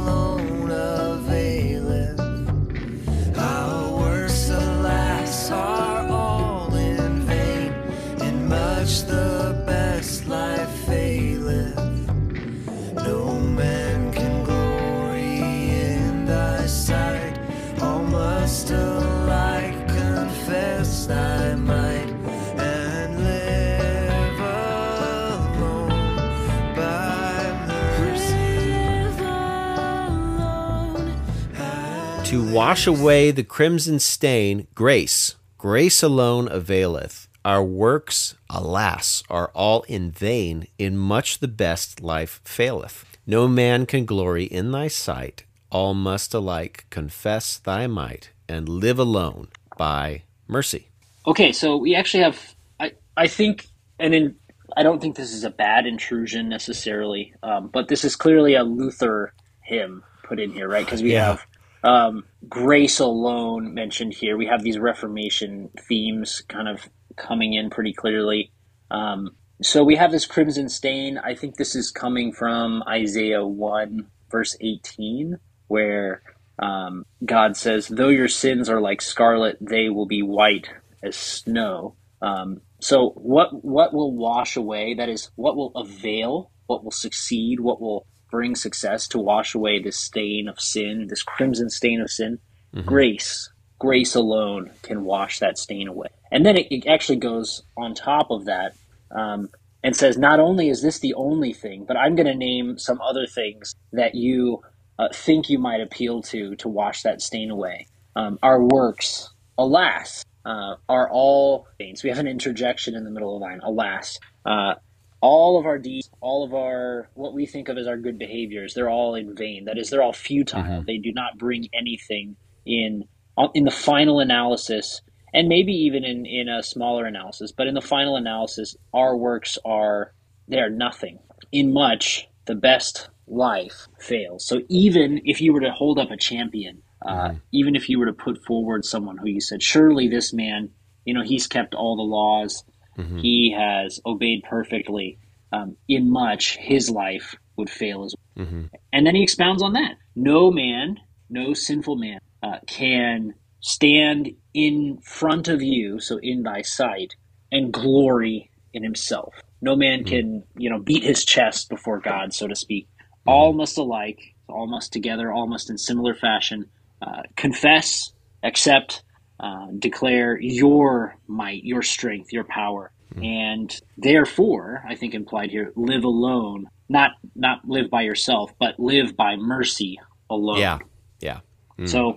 wash 32.53 32.87
away 32.87 33.31
the 33.31 33.45
crimson 33.45 33.99
stain, 34.01 34.67
grace, 34.75 35.37
grace 35.59 36.03
alone 36.03 36.49
availeth. 36.51 37.29
Our 37.45 37.63
works, 37.65 38.35
alas, 38.51 39.23
are 39.31 39.51
all 39.55 39.83
in 39.83 40.11
vain, 40.11 40.67
in 40.79 40.97
much 40.97 41.39
the 41.39 41.49
best 41.49 42.01
life 42.03 42.41
faileth. 42.45 43.05
No 43.27 43.49
man 43.49 43.87
can 43.87 44.05
glory 44.05 44.45
in 44.45 44.73
thy 44.73 44.89
sight, 44.89 45.45
all 45.71 45.95
must 45.95 46.35
alike 46.35 46.87
confess 46.91 47.57
thy 47.59 47.87
might 47.87 48.31
and 48.49 48.69
live 48.69 48.99
alone 48.99 49.49
by 49.79 50.23
mercy. 50.49 50.89
Okay, 51.27 51.53
so 51.53 51.77
we 51.77 51.95
actually 51.95 52.25
have. 52.25 52.55
I 52.81 52.93
I 53.17 53.27
think, 53.29 53.67
and 53.99 54.15
in 54.15 54.37
I 54.77 54.83
don't 54.83 55.01
think 55.01 55.17
this 55.17 55.33
is 55.33 55.45
a 55.45 55.51
bad 55.51 55.87
intrusion 55.87 56.49
necessarily, 56.49 57.35
um, 57.43 57.69
but 57.69 57.89
this 57.89 58.05
is 58.05 58.17
clearly 58.17 58.55
a 58.55 58.65
Luther 58.65 59.33
hymn 59.63 60.03
put 60.25 60.41
in 60.41 60.53
here, 60.53 60.69
right? 60.69 60.85
Because 60.85 61.03
we 61.03 61.13
Yeah. 61.13 61.27
have 61.27 61.47
um, 61.83 62.25
grace 62.49 63.01
alone 63.01 63.75
mentioned 63.75 64.15
here. 64.15 64.37
We 64.37 64.47
have 64.47 64.63
these 64.63 64.79
Reformation 64.79 65.71
themes 65.89 66.43
kind 66.49 66.69
of 66.69 66.89
coming 67.17 67.55
in 67.55 67.71
pretty 67.71 67.93
clearly. 67.93 68.53
Um, 68.91 69.31
so 69.63 69.85
we 69.85 69.97
have 69.97 70.11
this 70.11 70.27
crimson 70.27 70.69
stain. 70.69 71.19
I 71.19 71.35
think 71.35 71.57
this 71.57 71.75
is 71.75 71.91
coming 71.91 72.33
from 72.33 72.83
Isaiah 72.89 73.45
1, 73.45 74.07
verse 74.31 74.57
18, 74.61 75.37
where 75.69 76.23
um, 76.59 77.05
God 77.25 77.57
says, 77.57 77.89
Though 77.89 78.09
your 78.09 78.29
sins 78.29 78.69
are 78.69 78.81
like 78.81 79.03
scarlet, 79.03 79.59
they 79.61 79.89
will 79.89 80.07
be 80.07 80.23
white 80.23 80.69
as 81.03 81.17
snow. 81.17 81.97
Um, 82.23 82.63
so, 82.81 83.11
what, 83.17 83.49
what 83.65 83.93
will 83.93 84.15
wash 84.15 84.57
away? 84.57 84.95
That 84.95 85.09
is, 85.09 85.31
what 85.37 85.57
will 85.57 85.73
avail? 85.75 86.51
What 86.67 86.85
will 86.85 86.91
succeed? 86.91 87.61
What 87.61 87.81
will 87.81 88.07
bring 88.31 88.55
success 88.55 89.09
to 89.09 89.19
wash 89.19 89.55
away 89.55 89.81
this 89.81 89.99
stain 89.99 90.49
of 90.49 90.61
sin, 90.61 91.07
this 91.09 91.23
crimson 91.23 91.71
stain 91.71 92.01
of 92.01 92.11
sin? 92.11 92.39
Grace. 92.87 93.51
Grace 93.79 94.15
alone 94.15 94.71
can 94.83 95.05
wash 95.05 95.39
that 95.39 95.59
stain 95.59 95.89
away. 95.89 96.09
And 96.31 96.45
then 96.45 96.57
it, 96.57 96.67
it 96.71 96.87
actually 96.87 97.19
goes 97.19 97.63
on 97.77 97.95
top 97.95 98.31
of 98.31 98.45
that 98.45 98.75
um, 99.11 99.49
and 99.83 99.97
says, 99.97 100.19
not 100.19 100.39
only 100.39 100.69
is 100.69 100.83
this 100.83 100.99
the 100.99 101.15
only 101.15 101.53
thing, 101.53 101.85
but 101.87 101.97
I'm 101.97 102.15
going 102.15 102.27
to 102.27 102.35
name 102.35 102.79
some 102.79 103.01
other 103.01 103.27
things 103.27 103.75
that 103.93 104.15
you 104.15 104.63
uh, 104.99 105.09
think 105.13 105.49
you 105.49 105.59
might 105.59 105.81
appeal 105.81 106.21
to 106.23 106.55
to 106.57 106.69
wash 106.69 107.03
that 107.03 107.23
stain 107.23 107.51
away. 107.51 107.87
Um, 108.15 108.39
our 108.43 108.63
works, 108.63 109.31
alas, 109.57 110.25
uh, 110.45 110.75
are 110.89 111.11
all 111.11 111.67
stains. 111.75 112.03
We 112.03 112.11
have 112.11 112.19
an 112.19 112.27
interjection 112.27 112.95
in 112.95 113.05
the 113.05 113.11
middle 113.11 113.35
of 113.35 113.41
the 113.41 113.47
line, 113.47 113.61
alas. 113.63 114.19
Uh, 114.45 114.75
all 115.21 115.59
of 115.59 115.67
our 115.67 115.79
deeds, 115.79 116.11
all 116.21 116.45
of 116.45 116.55
our 116.55 117.11
what 117.15 117.35
we 117.35 117.47
think 117.47 117.69
of 117.69 117.77
as 117.77 117.87
our 117.87 117.97
good 117.97 118.19
behaviors, 118.19 118.75
they're 118.75 118.91
all 118.91 119.15
in 119.15 119.35
vain. 119.35 119.67
That 119.67 119.79
is, 119.79 119.91
they're 119.91 120.03
all 120.03 120.13
futile. 120.13 120.63
Mm-hmm. 120.63 120.85
They 120.87 120.99
do 120.99 121.13
not 121.13 121.39
bring 121.39 121.69
anything 121.75 122.37
in 122.65 123.05
uh, 123.37 123.49
in 123.55 123.65
the 123.65 123.71
final 123.71 124.21
analysis, 124.21 125.03
and 125.35 125.49
maybe 125.49 125.73
even 125.73 126.05
in 126.05 126.27
in 126.27 126.49
a 126.49 126.63
smaller 126.63 127.07
analysis. 127.07 127.53
But 127.53 127.67
in 127.67 127.75
the 127.75 127.81
final 127.83 128.17
analysis, 128.17 128.77
our 128.95 129.17
works 129.17 129.59
are 129.65 130.15
they 130.49 130.59
are 130.59 130.71
nothing. 130.71 131.19
In 131.53 131.73
much, 131.73 132.29
the 132.47 132.55
best 132.55 133.09
life 133.27 133.87
fails. 134.01 134.47
So 134.47 134.61
even 134.69 135.21
if 135.25 135.41
you 135.41 135.53
were 135.53 135.61
to 135.61 135.71
hold 135.71 135.99
up 135.99 136.11
a 136.11 136.17
champion, 136.17 136.83
uh, 137.07 137.29
mm-hmm. 137.29 137.37
even 137.53 137.77
if 137.77 137.89
you 137.89 137.99
were 137.99 138.07
to 138.07 138.13
put 138.13 138.45
forward 138.45 138.85
someone 138.85 139.17
who 139.17 139.29
you 139.29 139.41
said, 139.41 139.63
surely 139.63 140.09
this 140.09 140.33
man, 140.33 140.71
you 141.05 141.15
know, 141.15 141.23
he's 141.23 141.47
kept 141.47 141.75
all 141.75 141.97
the 141.97 142.03
laws, 142.03 142.65
he 142.97 143.55
has 143.57 144.01
obeyed 144.05 144.45
perfectly. 144.49 145.19
Um, 145.53 145.77
in 145.89 146.11
much, 146.11 146.57
his 146.57 146.91
life 146.91 147.35
would 147.57 147.71
fail 147.71 148.05
as 148.05 148.15
well. 148.37 148.47
Mm-hmm. 148.47 148.65
And 148.93 149.07
then 149.07 149.15
he 149.15 149.23
expounds 149.23 149.63
on 149.63 149.73
that. 149.73 149.97
No 150.15 150.51
man, 150.51 150.99
no 151.29 151.55
sinful 151.55 151.97
man, 151.97 152.21
uh, 152.43 152.59
can 152.67 153.35
stand 153.61 154.31
in 154.55 154.99
front 155.03 155.49
of 155.49 155.61
you, 155.61 156.01
so 156.01 156.19
in 156.23 156.43
thy 156.43 156.63
sight, 156.63 157.15
and 157.53 157.73
glory 157.73 158.51
in 158.73 158.83
himself. 158.83 159.35
No 159.61 159.77
man 159.77 160.05
can, 160.05 160.45
you 160.57 160.71
know, 160.71 160.79
beat 160.79 161.03
his 161.03 161.25
chest 161.25 161.69
before 161.69 161.99
God, 162.01 162.33
so 162.33 162.47
to 162.47 162.57
speak. 162.57 162.89
All 163.27 163.53
must 163.53 163.77
alike, 163.77 164.21
all 164.49 164.67
must 164.67 164.93
together, 164.93 165.31
all 165.31 165.47
must 165.47 165.69
in 165.69 165.77
similar 165.77 166.15
fashion 166.15 166.67
uh, 167.03 167.23
confess, 167.37 168.13
accept, 168.43 169.03
uh, 169.41 169.67
declare 169.79 170.39
your 170.41 171.17
might, 171.27 171.65
your 171.65 171.83
strength, 171.83 172.33
your 172.33 172.45
power, 172.45 172.93
and 173.23 173.81
therefore, 173.99 174.85
I 174.89 174.95
think 174.95 175.15
implied 175.15 175.51
here, 175.51 175.73
live 175.77 176.05
alone. 176.05 176.67
Not 176.89 177.13
not 177.35 177.67
live 177.69 177.89
by 177.91 178.03
yourself, 178.03 178.53
but 178.59 178.79
live 178.79 179.17
by 179.17 179.37
mercy 179.37 179.99
alone. 180.29 180.59
Yeah. 180.59 180.79
Yeah. 181.21 181.41
So 181.87 182.17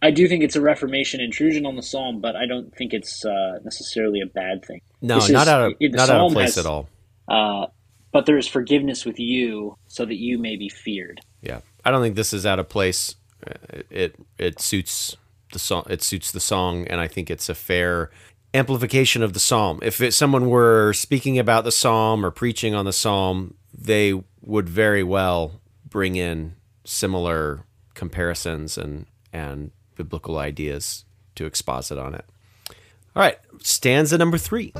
I 0.00 0.10
do 0.10 0.26
think 0.26 0.42
it's 0.42 0.56
a 0.56 0.60
Reformation 0.60 1.20
intrusion 1.20 1.66
on 1.66 1.76
the 1.76 1.82
psalm, 1.82 2.20
but 2.20 2.34
I 2.34 2.46
don't 2.46 2.74
think 2.74 2.92
it's 2.94 3.24
uh, 3.24 3.58
necessarily 3.62 4.20
a 4.20 4.26
bad 4.26 4.64
thing. 4.64 4.80
No, 5.00 5.16
This 5.16 5.30
not 5.30 5.42
is- 5.42 5.48
out 5.48 5.62
of 5.72 5.78
the 5.78 5.88
not 5.90 6.08
out 6.10 6.26
of 6.26 6.32
place 6.32 6.54
has, 6.54 6.64
at 6.64 6.66
all. 6.70 6.88
Uh, 7.28 7.66
but 8.12 8.26
there 8.26 8.38
is 8.38 8.46
forgiveness 8.48 9.04
with 9.04 9.18
you, 9.18 9.76
so 9.88 10.04
that 10.04 10.16
you 10.16 10.38
may 10.38 10.56
be 10.56 10.68
feared. 10.68 11.20
Yeah, 11.40 11.60
I 11.84 11.90
don't 11.90 12.02
think 12.02 12.14
this 12.16 12.32
is 12.32 12.44
out 12.46 12.58
of 12.58 12.68
place. 12.68 13.16
Uh, 13.46 13.82
It 13.90 14.16
it 14.38 14.60
suits 14.60 15.16
the 15.52 15.58
song. 15.58 15.84
It 15.88 16.02
suits 16.02 16.32
the 16.32 16.40
song, 16.40 16.86
and 16.88 17.00
I 17.00 17.08
think 17.08 17.30
it's 17.30 17.48
a 17.48 17.54
fair 17.54 18.10
amplification 18.54 19.22
of 19.22 19.32
the 19.32 19.40
psalm. 19.40 19.78
If 19.82 20.00
it, 20.00 20.12
someone 20.12 20.50
were 20.50 20.92
speaking 20.92 21.38
about 21.38 21.64
the 21.64 21.72
psalm 21.72 22.24
or 22.24 22.30
preaching 22.30 22.74
on 22.74 22.84
the 22.84 22.92
psalm, 22.92 23.54
they 23.72 24.20
would 24.42 24.68
very 24.68 25.02
well 25.02 25.60
bring 25.88 26.16
in 26.16 26.54
similar 26.84 27.64
comparisons 27.94 28.76
and 28.76 29.06
and 29.32 29.70
biblical 29.94 30.38
ideas 30.38 31.04
to 31.34 31.46
exposit 31.46 31.98
on 31.98 32.14
it. 32.14 32.24
All 33.14 33.22
right, 33.22 33.38
stanza 33.60 34.18
number 34.18 34.38
three. 34.38 34.72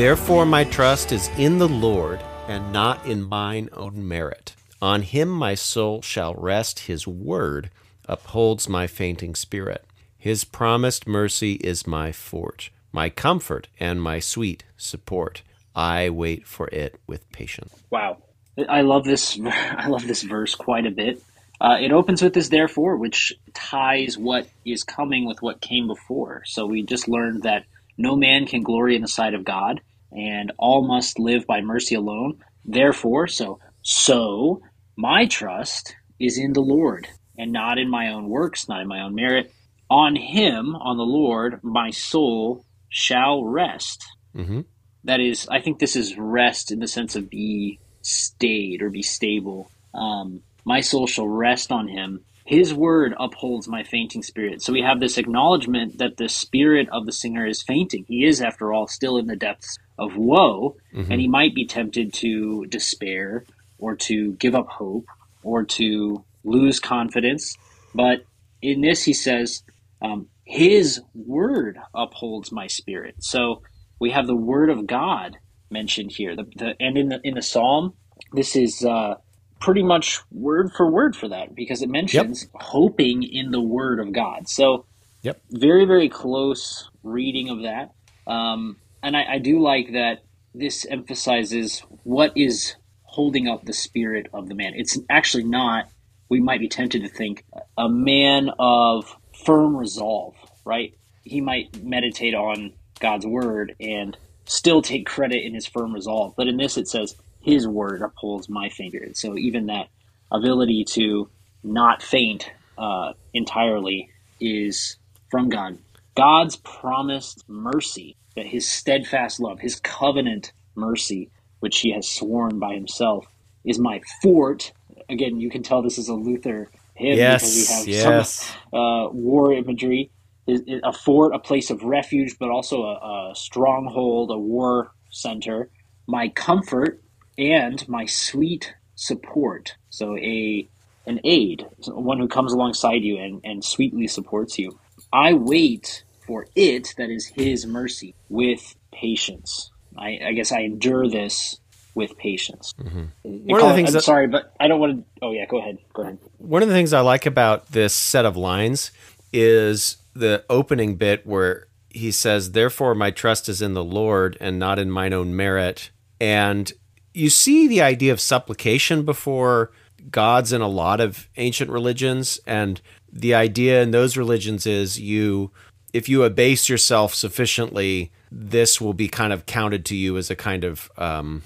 Therefore, 0.00 0.46
my 0.46 0.64
trust 0.64 1.12
is 1.12 1.28
in 1.36 1.58
the 1.58 1.68
Lord 1.68 2.20
and 2.48 2.72
not 2.72 3.04
in 3.04 3.22
mine 3.22 3.68
own 3.74 4.08
merit. 4.08 4.54
On 4.80 5.02
him 5.02 5.28
my 5.28 5.54
soul 5.54 6.00
shall 6.00 6.34
rest. 6.36 6.86
His 6.86 7.06
word 7.06 7.68
upholds 8.08 8.66
my 8.66 8.86
fainting 8.86 9.34
spirit. 9.34 9.84
His 10.16 10.44
promised 10.44 11.06
mercy 11.06 11.56
is 11.56 11.86
my 11.86 12.12
fort, 12.12 12.70
my 12.92 13.10
comfort, 13.10 13.68
and 13.78 14.00
my 14.00 14.20
sweet 14.20 14.64
support. 14.78 15.42
I 15.76 16.08
wait 16.08 16.46
for 16.46 16.68
it 16.68 16.98
with 17.06 17.30
patience. 17.30 17.74
Wow, 17.90 18.22
I 18.70 18.80
love 18.80 19.04
this. 19.04 19.38
I 19.44 19.88
love 19.88 20.06
this 20.06 20.22
verse 20.22 20.54
quite 20.54 20.86
a 20.86 20.90
bit. 20.90 21.22
Uh, 21.60 21.76
it 21.78 21.92
opens 21.92 22.22
with 22.22 22.32
this 22.32 22.48
therefore, 22.48 22.96
which 22.96 23.34
ties 23.52 24.16
what 24.16 24.48
is 24.64 24.82
coming 24.82 25.26
with 25.26 25.42
what 25.42 25.60
came 25.60 25.86
before. 25.86 26.42
So 26.46 26.64
we 26.64 26.84
just 26.84 27.06
learned 27.06 27.42
that 27.42 27.66
no 27.98 28.16
man 28.16 28.46
can 28.46 28.62
glory 28.62 28.96
in 28.96 29.02
the 29.02 29.08
sight 29.08 29.34
of 29.34 29.44
God, 29.44 29.82
and 30.12 30.52
all 30.58 30.86
must 30.86 31.18
live 31.18 31.46
by 31.46 31.60
mercy 31.60 31.94
alone. 31.94 32.38
Therefore, 32.64 33.26
so 33.26 33.58
so 33.82 34.60
my 34.96 35.26
trust 35.26 35.94
is 36.18 36.38
in 36.38 36.52
the 36.52 36.60
Lord, 36.60 37.08
and 37.38 37.52
not 37.52 37.78
in 37.78 37.88
my 37.88 38.12
own 38.12 38.28
works, 38.28 38.68
not 38.68 38.82
in 38.82 38.88
my 38.88 39.02
own 39.02 39.14
merit. 39.14 39.50
On 39.88 40.14
Him, 40.14 40.76
on 40.76 40.96
the 40.96 41.02
Lord, 41.02 41.60
my 41.62 41.90
soul 41.90 42.64
shall 42.88 43.44
rest. 43.44 44.04
Mhm. 44.36 44.66
That 45.04 45.20
is, 45.20 45.48
I 45.50 45.60
think 45.60 45.78
this 45.78 45.96
is 45.96 46.18
rest 46.18 46.70
in 46.70 46.78
the 46.78 46.86
sense 46.88 47.16
of 47.16 47.30
be 47.30 47.80
stayed 48.02 48.82
or 48.82 48.90
be 48.90 49.02
stable. 49.02 49.70
Um, 49.94 50.42
my 50.64 50.80
soul 50.80 51.06
shall 51.06 51.26
rest 51.28 51.72
on 51.72 51.88
him. 51.88 52.24
His 52.50 52.74
word 52.74 53.14
upholds 53.20 53.68
my 53.68 53.84
fainting 53.84 54.24
spirit. 54.24 54.60
So 54.60 54.72
we 54.72 54.82
have 54.82 54.98
this 54.98 55.18
acknowledgement 55.18 55.98
that 55.98 56.16
the 56.18 56.28
spirit 56.28 56.88
of 56.92 57.06
the 57.06 57.12
singer 57.12 57.46
is 57.46 57.62
fainting. 57.62 58.06
He 58.08 58.26
is, 58.26 58.42
after 58.42 58.72
all, 58.72 58.88
still 58.88 59.18
in 59.18 59.28
the 59.28 59.36
depths 59.36 59.78
of 60.00 60.16
woe, 60.16 60.74
and 61.08 61.20
he 61.20 61.28
might 61.28 61.54
be 61.54 61.64
tempted 61.64 62.12
to 62.14 62.66
despair 62.68 63.46
or 63.78 63.94
to 63.98 64.34
give 64.40 64.56
up 64.56 64.66
hope 64.68 65.06
or 65.44 65.64
to 65.64 66.26
lose 66.44 66.80
confidence. 66.80 67.54
But 67.94 68.26
in 68.62 68.80
this, 68.80 69.04
he 69.04 69.14
says, 69.14 69.62
um, 70.02 70.28
His 70.44 71.00
word 71.14 71.78
upholds 71.94 72.50
my 72.50 72.66
spirit. 72.66 73.14
So 73.20 73.62
we 74.00 74.10
have 74.10 74.26
the 74.26 74.36
word 74.36 74.70
of 74.70 74.88
God 74.88 75.36
mentioned 75.70 76.12
here. 76.16 76.34
The, 76.34 76.46
the, 76.56 76.74
and 76.80 76.98
in 76.98 77.10
the 77.10 77.20
in 77.22 77.34
the 77.34 77.42
psalm, 77.42 77.94
this 78.32 78.56
is 78.56 78.84
uh, 78.84 79.14
pretty 79.60 79.82
much 79.82 80.20
word 80.32 80.72
for 80.76 80.90
word 80.90 81.16
for 81.16 81.28
that 81.28 81.54
because 81.54 81.82
it 81.82 81.90
mentions 81.90 82.48
hoping 82.56 83.22
in 83.24 83.52
the 83.52 83.60
word 83.62 84.00
of 84.00 84.12
God. 84.12 84.48
So 84.48 84.86
Yep. 85.22 85.42
very 85.52 85.86
very 85.86 86.08
close 86.10 86.90
reading 87.02 87.50
of 87.50 87.62
that. 87.62 87.90
Um, 88.32 88.78
and 89.02 89.16
I, 89.16 89.34
I 89.34 89.38
do 89.38 89.60
like 89.62 89.92
that 89.94 90.20
this 90.54 90.86
emphasizes 90.86 91.84
what 92.04 92.32
is 92.36 92.76
holding 93.04 93.48
up 93.48 93.64
the 93.64 93.74
spirit 93.74 94.28
of 94.34 94.48
the 94.48 94.56
man. 94.56 94.72
It's 94.76 94.98
actually 95.10 95.44
not, 95.44 95.86
we 96.30 96.40
might 96.40 96.60
be 96.60 96.68
tempted 96.68 97.02
to 97.02 97.08
think, 97.08 97.44
a 97.78 97.88
man 97.88 98.50
of 98.58 99.16
firm 99.46 99.76
resolve, 99.76 100.34
right? 100.66 100.92
He 101.22 101.40
might 101.40 101.66
meditate 101.74 102.34
on 102.34 102.74
God's 103.00 103.26
word 103.26 103.74
and 103.80 104.18
still 104.46 104.82
take 104.82 105.06
credit 105.06 105.44
in 105.44 105.54
his 105.54 105.66
firm 105.66 105.94
resolve. 105.94 106.34
But 106.36 106.48
in 106.48 106.58
this, 106.58 106.78
it 106.78 106.88
says, 106.88 107.14
His 107.40 107.68
word 107.68 108.02
upholds 108.02 108.48
my 108.50 108.70
finger. 108.70 109.08
So 109.14 109.36
even 109.38 109.66
that 109.66 109.88
ability 110.32 110.84
to 110.92 111.30
not 111.64 112.02
faint 112.02 112.50
uh, 112.78 113.12
entirely 113.34 114.10
is 114.40 114.98
from 115.30 115.50
God. 115.50 115.78
God's 116.16 116.56
promised 116.56 117.44
mercy, 117.48 118.16
that 118.36 118.46
his 118.46 118.70
steadfast 118.70 119.40
love, 119.40 119.60
his 119.60 119.80
covenant 119.80 120.52
mercy, 120.76 121.30
which 121.60 121.80
he 121.80 121.92
has 121.92 122.08
sworn 122.10 122.58
by 122.58 122.74
himself, 122.74 123.26
is 123.64 123.78
my 123.78 124.00
fort. 124.22 124.72
Again, 125.10 125.40
you 125.40 125.50
can 125.50 125.62
tell 125.62 125.82
this 125.82 125.98
is 125.98 126.08
a 126.08 126.14
Luther 126.14 126.70
hymn 126.94 127.16
Yes, 127.16 127.42
because 127.42 127.54
we 127.54 127.66
have 127.66 127.88
yes. 127.88 128.56
some 128.72 128.80
uh, 128.80 129.08
war 129.10 129.52
imagery. 129.54 130.12
Is- 130.46 130.62
is 130.66 130.80
A 130.84 130.92
fort, 130.92 131.34
a 131.34 131.40
place 131.40 131.70
of 131.70 131.82
refuge, 131.84 132.36
but 132.40 132.50
also 132.50 132.82
a, 132.84 133.30
a 133.30 133.34
stronghold, 133.36 134.30
a 134.32 134.38
war 134.38 134.92
center. 135.10 135.70
My 136.08 136.28
comfort 136.30 137.00
and 137.40 137.88
my 137.88 138.04
sweet 138.04 138.74
support. 138.94 139.74
So 139.88 140.16
a 140.16 140.68
an 141.06 141.20
aid, 141.24 141.66
one 141.86 142.18
who 142.18 142.28
comes 142.28 142.52
alongside 142.52 143.02
you 143.02 143.16
and, 143.18 143.40
and 143.42 143.64
sweetly 143.64 144.06
supports 144.06 144.58
you. 144.58 144.78
I 145.12 145.32
wait 145.32 146.04
for 146.26 146.46
it, 146.54 146.94
that 146.98 147.10
is 147.10 147.26
his 147.26 147.66
mercy, 147.66 148.14
with 148.28 148.76
patience. 148.92 149.72
I, 149.98 150.20
I 150.26 150.32
guess 150.32 150.52
I 150.52 150.60
endure 150.60 151.08
this 151.08 151.58
with 151.94 152.16
patience. 152.18 152.74
Mm-hmm. 152.78 153.04
One 153.22 153.60
of 153.60 153.68
the 153.68 153.74
things 153.74 153.88
I'm 153.88 153.94
that- 153.94 154.02
sorry, 154.02 154.28
but 154.28 154.54
I 154.60 154.68
don't 154.68 154.78
want 154.78 154.98
to. 154.98 155.04
Oh 155.22 155.32
yeah, 155.32 155.46
go 155.46 155.58
ahead. 155.58 155.78
Go 155.94 156.02
ahead. 156.02 156.18
One 156.38 156.62
of 156.62 156.68
the 156.68 156.74
things 156.74 156.92
I 156.92 157.00
like 157.00 157.26
about 157.26 157.72
this 157.72 157.94
set 157.94 158.24
of 158.24 158.36
lines 158.36 158.92
is 159.32 159.96
the 160.14 160.44
opening 160.48 160.96
bit 160.96 161.26
where 161.26 161.66
he 161.88 162.12
says, 162.12 162.52
Therefore, 162.52 162.94
my 162.94 163.10
trust 163.10 163.48
is 163.48 163.60
in 163.62 163.74
the 163.74 163.82
Lord 163.82 164.36
and 164.40 164.58
not 164.58 164.78
in 164.78 164.90
mine 164.90 165.12
own 165.12 165.34
merit. 165.34 165.90
And 166.20 166.72
you 167.12 167.30
see 167.30 167.66
the 167.66 167.82
idea 167.82 168.12
of 168.12 168.20
supplication 168.20 169.04
before 169.04 169.70
gods 170.10 170.52
in 170.52 170.60
a 170.60 170.68
lot 170.68 171.00
of 171.00 171.28
ancient 171.36 171.70
religions. 171.70 172.40
And 172.46 172.80
the 173.12 173.34
idea 173.34 173.82
in 173.82 173.90
those 173.90 174.16
religions 174.16 174.66
is 174.66 175.00
you, 175.00 175.50
if 175.92 176.08
you 176.08 176.22
abase 176.22 176.68
yourself 176.68 177.14
sufficiently, 177.14 178.12
this 178.30 178.80
will 178.80 178.94
be 178.94 179.08
kind 179.08 179.32
of 179.32 179.46
counted 179.46 179.84
to 179.86 179.96
you 179.96 180.16
as 180.16 180.30
a 180.30 180.36
kind 180.36 180.64
of 180.64 180.90
um, 180.96 181.42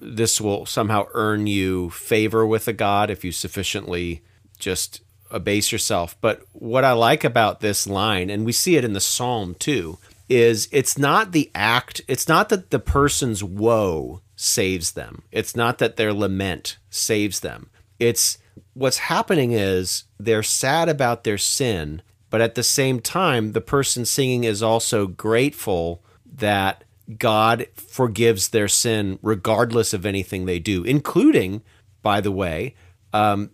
this 0.00 0.40
will 0.40 0.66
somehow 0.66 1.06
earn 1.14 1.46
you 1.46 1.90
favor 1.90 2.44
with 2.46 2.66
a 2.66 2.72
god 2.72 3.10
if 3.10 3.24
you 3.24 3.32
sufficiently 3.32 4.22
just 4.58 5.00
abase 5.30 5.72
yourself. 5.72 6.16
But 6.20 6.42
what 6.52 6.84
I 6.84 6.92
like 6.92 7.24
about 7.24 7.60
this 7.60 7.86
line, 7.86 8.28
and 8.30 8.44
we 8.44 8.52
see 8.52 8.76
it 8.76 8.84
in 8.84 8.92
the 8.92 9.00
psalm 9.00 9.54
too, 9.58 9.98
is 10.28 10.68
it's 10.72 10.98
not 10.98 11.32
the 11.32 11.50
act, 11.54 12.00
it's 12.08 12.28
not 12.28 12.48
that 12.48 12.70
the 12.70 12.78
person's 12.78 13.42
woe 13.42 14.20
saves 14.42 14.92
them, 14.92 15.22
it's 15.30 15.54
not 15.54 15.78
that 15.78 15.96
their 15.96 16.12
lament 16.12 16.76
saves 16.90 17.40
them. 17.40 17.70
It's 18.00 18.38
what's 18.74 18.98
happening 18.98 19.52
is 19.52 20.04
they're 20.18 20.42
sad 20.42 20.88
about 20.88 21.22
their 21.22 21.38
sin, 21.38 22.02
but 22.28 22.40
at 22.40 22.56
the 22.56 22.64
same 22.64 23.00
time, 23.00 23.52
the 23.52 23.60
person 23.60 24.04
singing 24.04 24.42
is 24.42 24.62
also 24.62 25.06
grateful 25.06 26.02
that 26.34 26.82
God 27.18 27.66
forgives 27.76 28.48
their 28.48 28.68
sin 28.68 29.18
regardless 29.22 29.94
of 29.94 30.04
anything 30.04 30.44
they 30.44 30.58
do, 30.58 30.82
including, 30.82 31.62
by 32.02 32.20
the 32.20 32.32
way, 32.32 32.74
um, 33.12 33.50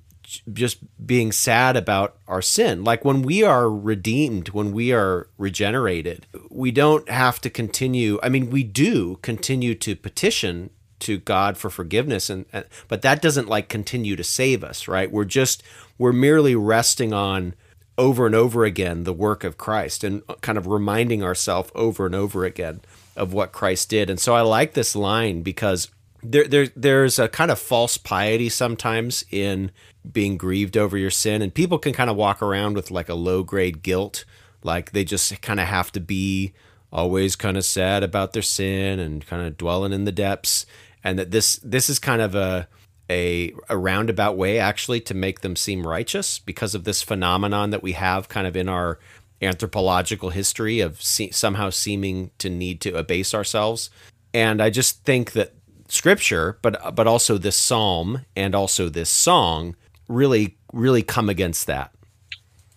just 0.53 0.79
being 1.05 1.33
sad 1.33 1.77
about 1.77 2.17
our 2.27 2.43
sin. 2.43 2.85
Like 2.85 3.05
when 3.05 3.23
we 3.23 3.43
are 3.43 3.69
redeemed, 3.69 4.51
when 4.51 4.73
we 4.73 4.93
are 4.93 5.29
regenerated, 5.37 6.27
we 6.51 6.71
don't 6.71 7.09
have 7.11 7.41
to 7.43 7.51
continue. 7.51 8.19
I 8.23 8.29
mean, 8.29 8.51
we 8.51 8.63
do 8.63 9.17
continue 9.23 9.75
to 9.77 9.97
petition 9.97 10.71
to 11.01 11.19
God 11.19 11.57
for 11.57 11.71
forgiveness, 11.71 12.31
and, 12.31 12.47
and 12.53 12.65
but 12.89 13.03
that 13.03 13.23
doesn't 13.23 13.49
like 13.49 13.69
continue 13.69 14.17
to 14.17 14.25
save 14.25 14.65
us, 14.65 14.89
right? 14.89 15.11
We're 15.11 15.25
just 15.25 15.63
we're 15.99 16.13
merely 16.13 16.55
resting 16.55 17.13
on 17.13 17.55
over 17.99 18.27
and 18.27 18.35
over 18.35 18.65
again 18.65 19.05
the 19.05 19.13
work 19.13 19.43
of 19.43 19.59
Christ 19.59 20.05
and 20.05 20.23
uh, 20.29 20.35
kind 20.37 20.57
of 20.57 20.67
reminding 20.67 21.23
ourselves 21.23 21.71
over 21.75 22.07
and 22.07 22.15
over 22.15 22.45
again 22.45 22.81
of 23.17 23.33
what 23.33 23.53
Christ 23.53 23.91
did. 23.91 24.09
And 24.09 24.21
so 24.21 24.35
I 24.35 24.43
like 24.43 24.75
this 24.75 24.95
line 24.95 25.43
because 25.43 25.89
there, 26.23 26.47
there 26.47 26.69
there's 26.75 27.19
a 27.19 27.29
kind 27.29 27.51
of 27.51 27.59
false 27.59 27.97
piety 27.97 28.49
sometimes 28.49 29.25
in 29.31 29.71
being 30.11 30.37
grieved 30.37 30.77
over 30.77 30.97
your 30.97 31.11
sin 31.11 31.43
and 31.43 31.53
people 31.53 31.79
can 31.79 31.93
kind 31.93 32.09
of 32.09 32.17
walk 32.17 32.41
around 32.41 32.75
with 32.75 32.91
like 32.91 33.09
a 33.09 33.15
low 33.15 33.43
grade 33.43 33.83
guilt 33.83 34.25
like 34.63 34.93
they 34.93 35.05
just 35.05 35.41
kind 35.43 35.61
of 35.61 35.67
have 35.67 35.93
to 35.93 36.01
be 36.01 36.53
always 36.93 37.37
kind 37.37 37.57
of 37.57 37.65
sad 37.65 38.03
about 38.03 38.33
their 38.33 38.43
sin 38.43 38.99
and 38.99 39.27
kind 39.27 39.47
of 39.47 39.57
dwelling 39.59 39.93
in 39.93 40.05
the 40.05 40.13
depths 40.13 40.65
and 41.05 41.19
that 41.19 41.31
this 41.31 41.57
this 41.57 41.89
is 41.89 41.99
kind 41.99 42.23
of 42.23 42.35
a 42.35 42.69
a, 43.11 43.55
a 43.71 43.77
roundabout 43.79 44.37
way 44.37 44.59
actually 44.59 45.01
to 45.01 45.15
make 45.15 45.41
them 45.41 45.57
seem 45.57 45.87
righteous 45.87 46.39
because 46.39 46.75
of 46.75 46.85
this 46.85 47.03
phenomenon 47.03 47.71
that 47.71 47.83
we 47.83 47.93
have 47.93 48.29
kind 48.29 48.47
of 48.47 48.55
in 48.55 48.69
our 48.69 48.99
anthropological 49.41 50.29
history 50.31 50.81
of 50.81 51.01
se- 51.01 51.31
somehow 51.31 51.71
seeming 51.71 52.31
to 52.39 52.51
need 52.51 52.81
to 52.83 52.95
abase 52.95 53.33
ourselves 53.35 53.89
and 54.35 54.61
i 54.61 54.69
just 54.69 55.05
think 55.05 55.33
that 55.33 55.55
scripture 55.89 56.59
but 56.61 56.95
but 56.95 57.07
also 57.07 57.39
this 57.39 57.57
psalm 57.57 58.27
and 58.37 58.55
also 58.55 58.89
this 58.89 59.09
song 59.09 59.75
really 60.09 60.59
really 60.73 61.03
come 61.03 61.31
against 61.31 61.67
that 61.67 61.93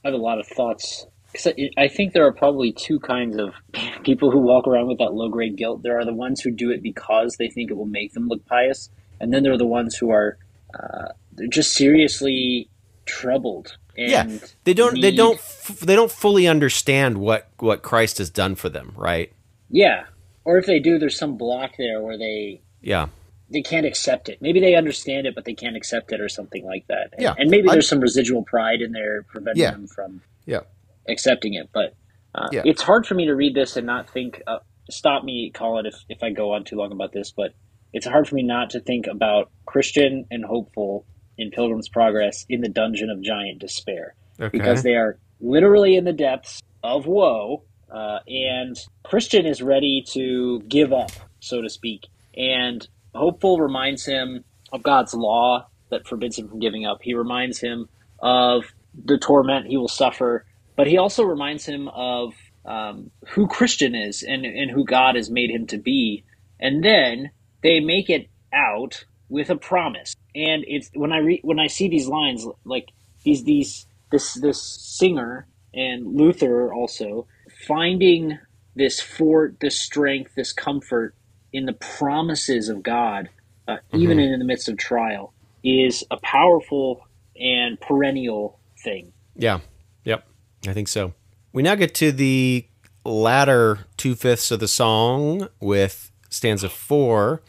I 0.03 0.07
have 0.07 0.15
a 0.15 0.21
lot 0.21 0.39
of 0.39 0.47
thoughts. 0.47 1.05
'Cause 1.33 1.47
I- 1.47 1.69
I 1.77 1.87
think 1.87 2.13
there 2.13 2.25
are 2.25 2.33
probably 2.33 2.71
two 2.71 2.99
kinds 2.99 3.37
of 3.37 3.53
people 4.03 4.31
who 4.31 4.39
walk 4.39 4.67
around 4.67 4.87
with 4.87 4.97
that 4.99 5.13
low 5.13 5.29
grade 5.29 5.55
guilt. 5.55 5.81
There 5.83 5.97
are 5.99 6.05
the 6.05 6.13
ones 6.13 6.41
who 6.41 6.51
do 6.51 6.71
it 6.71 6.81
because 6.83 7.35
they 7.37 7.47
think 7.49 7.71
it 7.71 7.75
will 7.75 7.85
make 7.85 8.13
them 8.13 8.27
look 8.27 8.45
pious, 8.45 8.89
and 9.19 9.33
then 9.33 9.43
there 9.43 9.53
are 9.53 9.57
the 9.57 9.65
ones 9.65 9.95
who 9.95 10.09
are 10.11 10.37
uh, 10.77 11.09
they're 11.33 11.47
just 11.47 11.73
seriously 11.73 12.69
troubled. 13.05 13.77
And 13.97 14.09
yeah 14.09 14.37
they 14.63 14.73
don't 14.73 15.01
they 15.01 15.11
don't 15.13 15.35
f- 15.37 15.79
they 15.81 15.95
don't 15.95 16.11
fully 16.11 16.47
understand 16.47 17.17
what 17.17 17.49
what 17.59 17.81
christ 17.81 18.19
has 18.19 18.29
done 18.29 18.55
for 18.55 18.69
them 18.69 18.93
right 18.95 19.33
Yeah, 19.69 20.05
or 20.45 20.57
if 20.57 20.65
they 20.65 20.79
do, 20.79 20.97
there's 20.97 21.17
some 21.17 21.35
block 21.37 21.71
there 21.77 22.01
where 22.01 22.17
they 22.17 22.61
yeah 22.81 23.07
they 23.49 23.61
can't 23.61 23.85
accept 23.85 24.29
it. 24.29 24.41
Maybe 24.41 24.61
they 24.61 24.75
understand 24.75 25.27
it, 25.27 25.35
but 25.35 25.43
they 25.43 25.53
can't 25.53 25.75
accept 25.75 26.13
it, 26.13 26.21
or 26.21 26.29
something 26.29 26.63
like 26.65 26.87
that. 26.87 27.09
And, 27.11 27.21
Yeah. 27.21 27.35
and 27.37 27.49
maybe 27.51 27.67
I- 27.67 27.73
there's 27.73 27.87
some 27.89 27.99
residual 27.99 28.43
pride 28.43 28.81
in 28.81 28.93
there 28.93 29.23
preventing 29.23 29.61
Yeah. 29.63 29.71
them 29.71 29.87
from 29.87 30.21
yeah 30.45 30.61
accepting 31.07 31.53
it. 31.53 31.69
But 31.73 31.95
uh, 32.35 32.49
Yeah. 32.51 32.61
it's 32.65 32.81
hard 32.81 33.05
for 33.05 33.13
me 33.15 33.25
to 33.25 33.35
read 33.35 33.55
this 33.55 33.77
and 33.77 33.85
not 33.85 34.09
think. 34.09 34.41
Uh, 34.47 34.59
stop 34.89 35.23
me, 35.23 35.51
Colin, 35.53 35.85
if 35.85 35.95
if 36.09 36.23
I 36.23 36.31
go 36.31 36.53
on 36.53 36.63
too 36.63 36.75
long 36.77 36.91
about 36.91 37.11
this. 37.13 37.31
But 37.31 37.53
it's 37.93 38.05
hard 38.05 38.27
for 38.27 38.35
me 38.35 38.43
not 38.43 38.69
to 38.71 38.79
think 38.79 39.07
about 39.07 39.51
Christian 39.65 40.25
and 40.31 40.45
hopeful 40.45 41.05
in 41.37 41.51
Pilgrim's 41.51 41.89
Progress 41.89 42.45
in 42.49 42.61
the 42.61 42.69
dungeon 42.69 43.09
of 43.09 43.21
giant 43.21 43.59
despair 43.59 44.15
okay 44.39 44.49
because 44.57 44.83
they 44.83 44.95
are 44.95 45.17
literally 45.39 45.95
in 45.95 46.05
the 46.05 46.13
depths 46.13 46.61
of 46.83 47.05
woe, 47.07 47.63
uh, 47.93 48.19
and 48.27 48.77
Christian 49.03 49.45
is 49.45 49.61
ready 49.61 50.03
to 50.11 50.61
give 50.67 50.93
up, 50.93 51.11
so 51.39 51.61
to 51.61 51.69
speak. 51.69 52.07
And 52.37 52.87
Hopeful 53.13 53.59
reminds 53.59 54.05
him 54.05 54.43
of 54.71 54.83
God's 54.83 55.13
law 55.13 55.67
that 55.89 56.07
forbids 56.07 56.37
him 56.39 56.47
from 56.47 56.59
giving 56.59 56.85
up. 56.85 56.99
He 57.01 57.13
reminds 57.13 57.59
him 57.59 57.89
of 58.19 58.63
the 59.03 59.17
torment 59.17 59.67
he 59.67 59.75
will 59.77 59.89
suffer, 59.89 60.45
but 60.81 60.87
he 60.87 60.97
also 60.97 61.21
reminds 61.21 61.63
him 61.63 61.87
of 61.89 62.33
um, 62.65 63.11
who 63.29 63.45
Christian 63.45 63.93
is 63.93 64.23
and, 64.23 64.47
and 64.47 64.71
who 64.71 64.83
God 64.83 65.15
has 65.15 65.29
made 65.29 65.51
him 65.51 65.67
to 65.67 65.77
be. 65.77 66.25
And 66.59 66.83
then 66.83 67.29
they 67.61 67.79
make 67.79 68.09
it 68.09 68.31
out 68.51 69.05
with 69.29 69.51
a 69.51 69.55
promise. 69.57 70.15
And 70.33 70.65
it's 70.67 70.89
when 70.95 71.11
I 71.11 71.19
re- 71.19 71.41
when 71.43 71.59
I 71.59 71.67
see 71.67 71.87
these 71.87 72.07
lines, 72.07 72.47
like 72.65 72.87
these 73.23 73.43
these 73.43 73.85
this 74.11 74.33
this 74.33 74.59
singer 74.97 75.45
and 75.71 76.15
Luther 76.15 76.73
also 76.73 77.27
finding 77.67 78.39
this 78.75 78.99
fort, 78.99 79.57
this 79.61 79.79
strength, 79.79 80.31
this 80.35 80.51
comfort 80.51 81.13
in 81.53 81.67
the 81.67 81.73
promises 81.73 82.69
of 82.69 82.81
God, 82.81 83.29
uh, 83.67 83.77
even 83.93 84.17
in 84.17 84.39
the 84.39 84.45
midst 84.45 84.67
of 84.67 84.79
trial, 84.79 85.35
is 85.63 86.03
a 86.09 86.17
powerful 86.17 87.01
and 87.39 87.79
perennial 87.79 88.59
thing. 88.83 89.13
Yeah. 89.35 89.59
Yep. 90.05 90.25
I 90.67 90.73
think 90.73 90.87
so. 90.87 91.13
We 91.53 91.63
now 91.63 91.75
get 91.75 91.93
to 91.95 92.11
the 92.11 92.67
latter 93.03 93.79
two 93.97 94.15
fifths 94.15 94.51
of 94.51 94.59
the 94.59 94.67
song 94.67 95.47
with 95.59 96.11
stanza 96.29 96.69
four. 96.69 97.41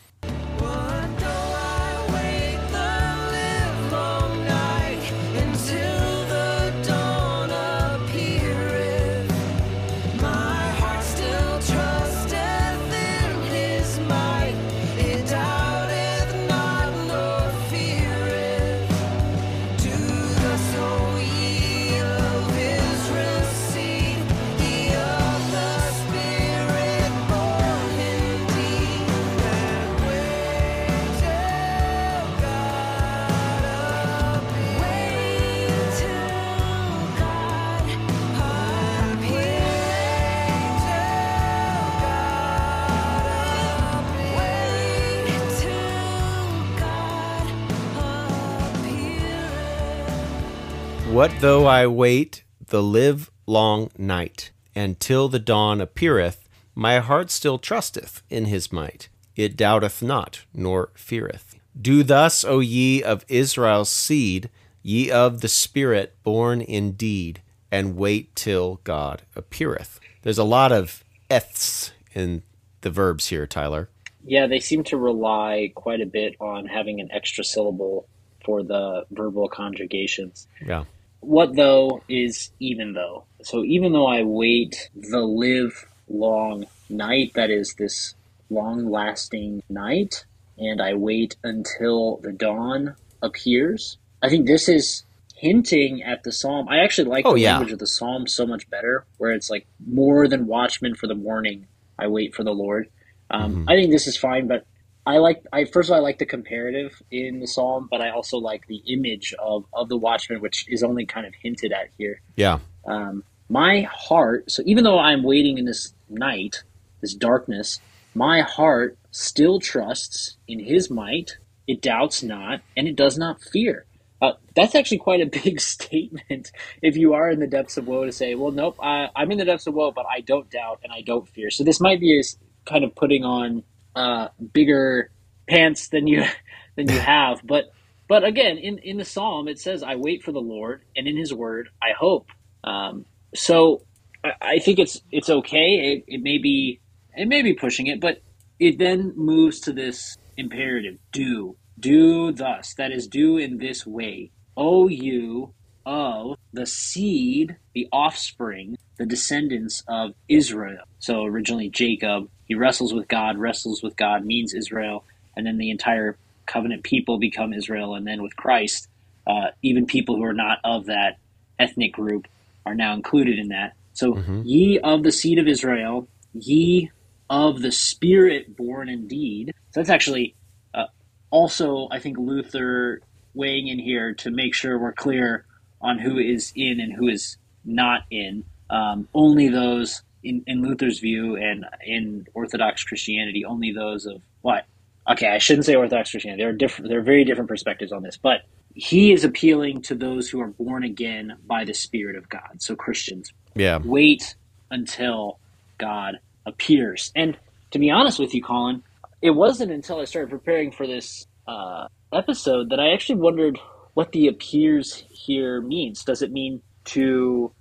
What 51.13 51.31
though 51.41 51.67
I 51.67 51.87
wait 51.89 52.43
the 52.69 52.83
live 52.83 53.31
long 53.47 53.91
night, 53.99 54.51
and 54.75 54.99
till 54.99 55.29
the 55.29 55.39
dawn 55.39 55.79
appeareth, 55.79 56.49
my 56.75 57.01
heart 57.01 57.31
still 57.31 57.59
trusteth 57.59 58.23
in 58.31 58.47
his 58.47 58.73
might. 58.73 59.11
It 59.37 59.55
doubteth 59.55 60.03
not, 60.03 60.47
nor 60.55 60.89
feareth. 60.95 61.57
Do 61.79 62.03
thus, 62.03 62.47
O 62.47 62.61
ye 62.61 63.03
of 63.03 63.27
Israel's 63.29 63.91
seed, 63.91 64.49
ye 64.83 65.11
of 65.11 65.43
the 65.43 65.49
Spirit 65.49 66.17
born 66.23 66.63
indeed, 66.63 67.43
and 67.71 67.95
wait 67.95 68.35
till 68.35 68.81
God 68.83 69.21
appeareth. 69.37 70.01
There's 70.23 70.39
a 70.39 70.45
lot 70.45 70.73
of 70.73 71.05
eths 71.31 71.91
in 72.15 72.43
the 72.81 72.91
verbs 72.91 73.29
here, 73.29 73.47
Tyler. 73.47 73.91
Yeah, 74.25 74.47
they 74.47 74.61
seem 74.61 74.83
to 74.85 74.97
rely 74.97 75.73
quite 75.75 76.01
a 76.01 76.07
bit 76.07 76.37
on 76.41 76.65
having 76.65 77.03
an 77.03 77.11
extra 77.13 77.45
syllable 77.45 78.09
for 78.43 78.63
the 78.63 79.05
verbal 79.11 79.51
conjugations. 79.51 80.49
Yeah. 80.67 80.85
What 81.23 81.55
though 81.57 82.03
is 82.09 82.51
even 82.59 82.93
though. 82.95 83.25
So 83.43 83.65
even 83.65 83.93
though 83.93 84.07
I 84.07 84.23
wait 84.25 84.91
the 84.95 85.21
live 85.21 85.87
long 86.09 86.67
night, 86.91 87.33
that 87.35 87.49
is 87.49 87.75
this 87.79 88.15
long 88.51 88.91
lasting 88.91 89.63
night, 89.71 90.25
and 90.59 90.83
I 90.83 90.95
wait 90.95 91.37
until 91.45 92.19
the 92.19 92.33
dawn 92.33 92.97
appears. 93.23 93.99
I 94.21 94.29
think 94.29 94.47
this 94.47 94.69
is 94.69 95.05
hinting 95.37 96.03
at 96.03 96.23
the 96.25 96.33
psalm. 96.33 96.69
I 96.69 96.79
actually 96.79 97.09
like 97.09 97.25
Oh, 97.25 97.35
the 97.35 97.41
yeah. 97.41 97.53
language 97.53 97.73
of 97.73 97.79
the 97.79 97.87
psalm 97.87 98.27
so 98.27 98.45
much 98.47 98.69
better, 98.69 99.07
where 99.19 99.33
it's 99.33 99.49
like 99.49 99.67
more 99.85 100.27
than 100.29 100.47
watchmen 100.47 100.95
for 100.97 101.07
the 101.07 101.15
morning. 101.15 101.67
I 101.99 102.09
wait 102.09 102.35
for 102.35 102.43
the 102.45 102.53
Lord. 102.55 102.89
Um, 103.31 103.65
I 103.69 103.75
think 103.77 103.91
this 103.91 104.07
is 104.07 104.17
fine, 104.17 104.47
but 104.49 104.67
I 105.05 105.19
like. 105.19 105.45
I 105.53 105.65
first 105.65 105.89
of 105.89 105.95
all, 105.95 105.99
I 105.99 106.03
like 106.03 106.19
the 106.19 106.27
comparative 106.27 107.03
in 107.11 107.41
the 107.41 107.47
psalm, 107.47 107.89
but 107.91 108.01
I 108.01 108.11
also 108.11 108.39
like 108.39 108.67
the 108.69 108.83
image 108.87 109.35
of 109.39 109.65
of 109.73 109.89
the 109.89 109.97
watchman, 109.97 110.41
which 110.41 110.65
is 110.69 110.83
only 110.83 111.07
kind 111.07 111.27
of 111.27 111.35
hinted 111.35 111.73
at 111.73 111.89
here. 111.99 112.21
Yeah. 112.37 112.61
Um, 112.87 113.25
my 113.49 113.83
heart. 113.83 114.51
So 114.51 114.63
even 114.65 114.85
though 114.85 114.99
I'm 114.99 115.23
waiting 115.25 115.59
in 115.59 115.65
this 115.65 115.93
night, 116.09 116.63
this 117.01 117.15
darkness, 117.15 117.81
my 118.15 118.43
heart 118.43 118.97
still 119.11 119.59
trusts 119.59 120.37
in 120.47 120.61
His 120.61 120.91
might. 120.91 121.39
It 121.67 121.81
doubts 121.81 122.23
not, 122.23 122.61
and 122.77 122.89
it 122.89 122.97
does 122.97 123.17
not 123.17 123.41
fear. 123.41 123.87
Uh, 124.21 124.35
that's 124.55 124.77
actually 124.77 124.99
quite 124.99 125.21
a 125.21 125.27
big 125.45 125.61
statement 125.61 126.53
if 126.81 126.97
you 126.97 127.15
are 127.15 127.29
in 127.29 127.41
the 127.41 127.47
depths 127.47 127.77
of 127.77 127.89
woe 127.89 128.05
to 128.05 128.13
say, 128.13 128.37
well, 128.37 128.53
nope, 128.53 128.77
I, 128.81 129.09
I'm 129.17 129.33
in 129.33 129.39
the 129.39 129.45
depths 129.45 129.67
of 129.67 129.75
woe, 129.75 129.91
but 129.91 130.07
I 130.09 130.21
don't 130.21 130.49
doubt 130.49 130.81
and 130.85 130.93
I 130.93 131.01
don't 131.01 131.29
fear. 131.29 131.51
So 131.51 131.65
this 131.65 131.81
might 131.81 131.99
be 131.99 132.21
a 132.21 132.23
kind 132.65 132.85
of 132.85 132.95
putting 132.95 133.25
on 133.25 133.65
uh, 133.95 134.29
bigger 134.53 135.11
pants 135.49 135.89
than 135.89 136.07
you 136.07 136.25
than 136.77 136.89
you 136.89 136.99
have, 137.01 137.41
but 137.45 137.73
but 138.09 138.25
again, 138.25 138.59
in 138.59 138.79
in 138.79 138.97
the 138.99 139.05
psalm 139.05 139.49
it 139.49 139.59
says, 139.59 139.83
"I 139.83 139.97
wait 139.97 140.23
for 140.23 140.33
the 140.33 140.41
Lord, 140.41 140.83
and 140.97 141.07
in 141.07 141.17
His 141.17 141.33
word 141.33 141.69
I 141.83 141.93
hope." 141.99 142.29
Um, 142.65 143.07
so 143.35 143.83
I, 144.25 144.33
I 144.41 144.59
think 144.59 144.79
it's 144.79 145.01
it's 145.11 145.31
okay. 145.31 146.03
It, 146.09 146.15
it 146.15 146.23
may 146.23 146.39
be 146.39 146.81
it 147.17 147.29
may 147.29 147.43
be 147.43 147.55
pushing 147.55 147.87
it, 147.87 148.01
but 148.01 148.23
it 148.59 148.79
then 148.79 149.13
moves 149.17 149.61
to 149.61 149.73
this 149.73 150.17
imperative: 150.37 150.99
do 151.13 151.57
do 151.79 152.33
thus. 152.33 152.75
That 152.75 152.93
is, 152.93 153.07
do 153.07 153.37
in 153.37 153.59
this 153.59 153.87
way. 153.87 154.31
O 154.57 154.89
you 154.89 155.55
of 155.85 156.37
the 156.53 156.67
seed, 156.67 157.57
the 157.75 157.89
offspring, 157.93 158.77
the 158.99 159.07
descendants 159.07 159.83
of 159.89 160.13
Israel. 160.29 160.85
So 160.99 161.25
originally 161.25 161.71
Jacob, 161.71 162.29
he 162.53 162.55
wrestles 162.55 162.93
with 162.93 163.09
God. 163.09 163.39
Wrestles 163.39 163.83
with 163.83 163.97
God 163.97 164.27
means 164.27 164.53
Israel, 164.53 165.05
and 165.35 165.47
then 165.47 165.57
the 165.57 165.71
entire 165.71 166.19
covenant 166.45 166.83
people 166.83 167.19
become 167.19 167.55
Israel, 167.55 167.95
and 167.95 168.07
then 168.07 168.23
with 168.23 168.37
Christ, 168.37 168.89
uh, 169.27 169.49
even 169.63 169.87
people 169.87 170.17
who 170.17 170.25
are 170.25 170.35
not 170.35 170.59
of 170.65 170.87
that 170.87 171.17
ethnic 171.59 171.93
group 171.95 172.27
are 172.67 172.75
now 172.75 172.93
included 172.93 173.39
in 173.39 173.49
that. 173.49 173.73
So, 173.95 174.17
ye 174.45 174.79
of 174.81 175.03
the 175.03 175.13
seed 175.13 175.39
of 175.39 175.49
Israel, 175.49 176.09
ye 176.35 176.91
of 177.31 177.63
the 177.63 177.73
Spirit 177.73 178.55
born 178.55 178.91
indeed. 178.91 179.55
So 179.71 179.81
that's 179.81 179.89
actually 179.89 180.37
uh, 180.75 180.87
also, 181.31 181.89
I 181.91 182.01
think, 182.01 182.19
Luther 182.19 183.01
weighing 183.35 183.69
in 183.69 183.79
here 183.79 184.13
to 184.17 184.31
make 184.31 184.55
sure 184.55 184.79
we're 184.79 184.93
clear 184.93 185.47
on 185.81 185.99
who 185.99 186.19
is 186.19 186.53
in 186.55 186.81
and 186.81 186.93
who 186.93 187.09
is 187.09 187.39
not 187.65 188.03
in. 188.11 188.45
Um, 188.69 189.09
only 189.15 189.49
those 189.49 190.03
in, 190.23 190.43
in 190.47 190.63
Luther's 190.63 190.99
view 191.01 191.37
and 191.37 191.65
in 191.85 192.27
Orthodox 192.35 192.85
Christianity, 192.85 193.45
only 193.45 193.73
those 193.73 194.07
of 194.07 194.23
what? 194.41 194.67
Okay, 195.11 195.29
I 195.29 195.39
shouldn't 195.39 195.67
say 195.67 195.75
Orthodox 195.75 196.11
Christianity. 196.13 196.43
There 196.43 196.51
are 196.51 196.57
different. 196.57 196.89
There 196.91 196.99
are 197.01 197.03
very 197.05 197.25
different 197.25 197.49
perspectives 197.49 197.93
on 197.93 198.03
this, 198.03 198.17
but 198.17 198.43
he 198.75 199.13
is 199.13 199.25
appealing 199.25 199.83
to 199.83 199.95
those 199.95 200.29
who 200.29 200.41
are 200.41 200.49
born 200.49 200.85
again 200.85 201.37
by 201.47 201.65
the 201.65 201.75
Spirit 201.75 202.17
of 202.17 202.29
God. 202.29 202.61
So 202.61 202.75
Christians, 202.77 203.33
Yeah. 203.55 203.79
wait 203.85 204.35
until 204.71 205.41
God 205.79 206.19
appears. 206.47 207.11
And 207.15 207.37
to 207.73 207.79
be 207.79 207.91
honest 207.91 208.19
with 208.19 208.35
you, 208.35 208.43
Colin, 208.43 208.83
it 209.21 209.31
wasn't 209.31 209.73
until 209.73 210.01
I 210.01 210.05
started 210.05 210.31
preparing 210.31 210.71
for 210.71 210.87
this 210.87 211.27
uh, 211.47 211.87
episode 212.13 212.71
that 212.71 212.81
I 212.81 212.93
actually 212.93 213.21
wondered 213.21 213.59
what 213.95 214.13
the 214.13 214.29
appears 214.29 215.05
here 215.11 215.61
means. 215.61 216.05
Does 216.05 216.23
it 216.23 216.33
mean 216.33 216.63
to 216.87 217.53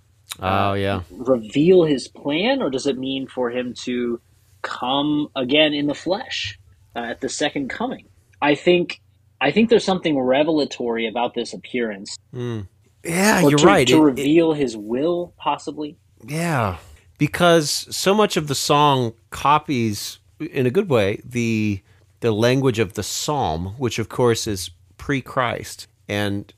Oh, 0.41 0.73
yeah. 0.73 1.01
reveal 1.11 1.83
his 1.83 2.07
plan, 2.07 2.61
or 2.61 2.69
does 2.69 2.87
it 2.87 2.97
mean 2.97 3.27
for 3.27 3.49
him 3.51 3.73
to 3.85 4.19
come 4.61 5.27
again 5.35 5.73
in 5.73 5.87
the 5.87 5.93
flesh 5.95 6.59
uh, 6.95 6.99
at 6.99 7.21
the 7.21 7.29
second 7.29 7.69
coming? 7.69 8.05
I 8.41 8.55
think. 8.55 8.99
I 9.43 9.49
think 9.51 9.69
there's 9.71 9.83
something 9.83 10.19
revelatory 10.19 11.07
about 11.07 11.33
this 11.33 11.51
appearance, 11.53 12.15
Yeah, 12.31 13.41
or 13.43 13.49
you're 13.49 13.57
to, 13.57 13.65
right. 13.65 13.87
to 13.87 13.95
It- 13.95 13.97
it- 13.97 14.01
reveal 14.03 14.53
his 14.53 14.77
will, 14.77 15.33
possibly. 15.37 15.97
Yeah, 16.27 16.77
because 17.17 17.87
so 17.95 18.13
much 18.13 18.37
of 18.37 18.47
the 18.47 18.53
song 18.53 19.13
copies, 19.31 20.19
in 20.39 20.67
a 20.67 20.69
good 20.69 20.89
way, 20.89 21.21
the 21.25 21.81
the 22.19 22.31
language 22.31 22.77
of 22.77 22.93
the 22.93 23.01
psalm, 23.01 23.73
which 23.79 23.97
of 23.97 24.09
course 24.09 24.45
is 24.45 24.69
pre-Christ, 24.97 25.87
and 26.07 26.53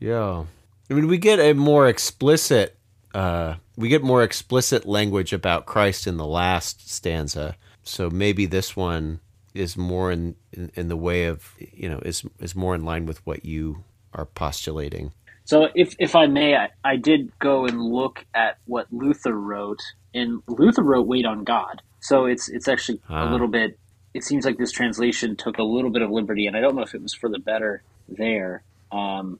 yeah, 0.00 0.42
I 0.90 0.94
mean 0.94 1.06
we 1.06 1.18
get 1.18 1.38
a 1.38 1.52
more 1.52 1.86
explicit, 1.86 2.76
uh, 3.14 3.54
we 3.76 3.88
get 3.88 4.02
more 4.02 4.22
explicit 4.22 4.86
language 4.86 5.32
about 5.32 5.66
Christ 5.66 6.06
in 6.06 6.16
the 6.16 6.26
last 6.26 6.90
stanza. 6.90 7.56
So 7.82 8.08
maybe 8.10 8.46
this 8.46 8.76
one 8.76 9.20
is 9.54 9.76
more 9.76 10.10
in, 10.10 10.34
in 10.52 10.70
in 10.74 10.88
the 10.88 10.96
way 10.96 11.26
of 11.26 11.54
you 11.58 11.88
know 11.88 11.98
is 11.98 12.24
is 12.40 12.54
more 12.54 12.74
in 12.74 12.84
line 12.84 13.06
with 13.06 13.24
what 13.26 13.44
you 13.44 13.84
are 14.14 14.26
postulating. 14.26 15.12
So, 15.44 15.68
if 15.74 15.94
if 15.98 16.14
I 16.14 16.26
may, 16.26 16.54
I, 16.56 16.70
I 16.84 16.96
did 16.96 17.32
go 17.40 17.66
and 17.66 17.82
look 17.82 18.24
at 18.34 18.58
what 18.66 18.86
Luther 18.92 19.32
wrote, 19.34 19.82
and 20.14 20.40
Luther 20.46 20.82
wrote 20.82 21.06
"Wait 21.06 21.26
on 21.26 21.44
God." 21.44 21.82
So 22.00 22.26
it's 22.26 22.48
it's 22.48 22.68
actually 22.68 23.00
Ah. 23.10 23.28
a 23.28 23.32
little 23.32 23.48
bit. 23.48 23.78
It 24.14 24.24
seems 24.24 24.44
like 24.44 24.56
this 24.58 24.72
translation 24.72 25.36
took 25.36 25.58
a 25.58 25.62
little 25.62 25.90
bit 25.90 26.02
of 26.02 26.10
liberty, 26.10 26.46
and 26.46 26.56
I 26.56 26.60
don't 26.60 26.76
know 26.76 26.82
if 26.82 26.94
it 26.94 27.02
was 27.02 27.12
for 27.14 27.28
the 27.28 27.38
better 27.38 27.82
there. 28.08 28.62
Um, 28.92 29.38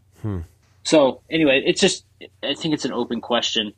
So 0.85 1.21
anyway, 1.31 1.63
it's 1.65 1.81
just 1.81 2.05
I 2.43 2.55
think 2.55 2.75
it's 2.75 2.85
an 2.85 2.93
open 2.93 3.21
question. 3.21 3.73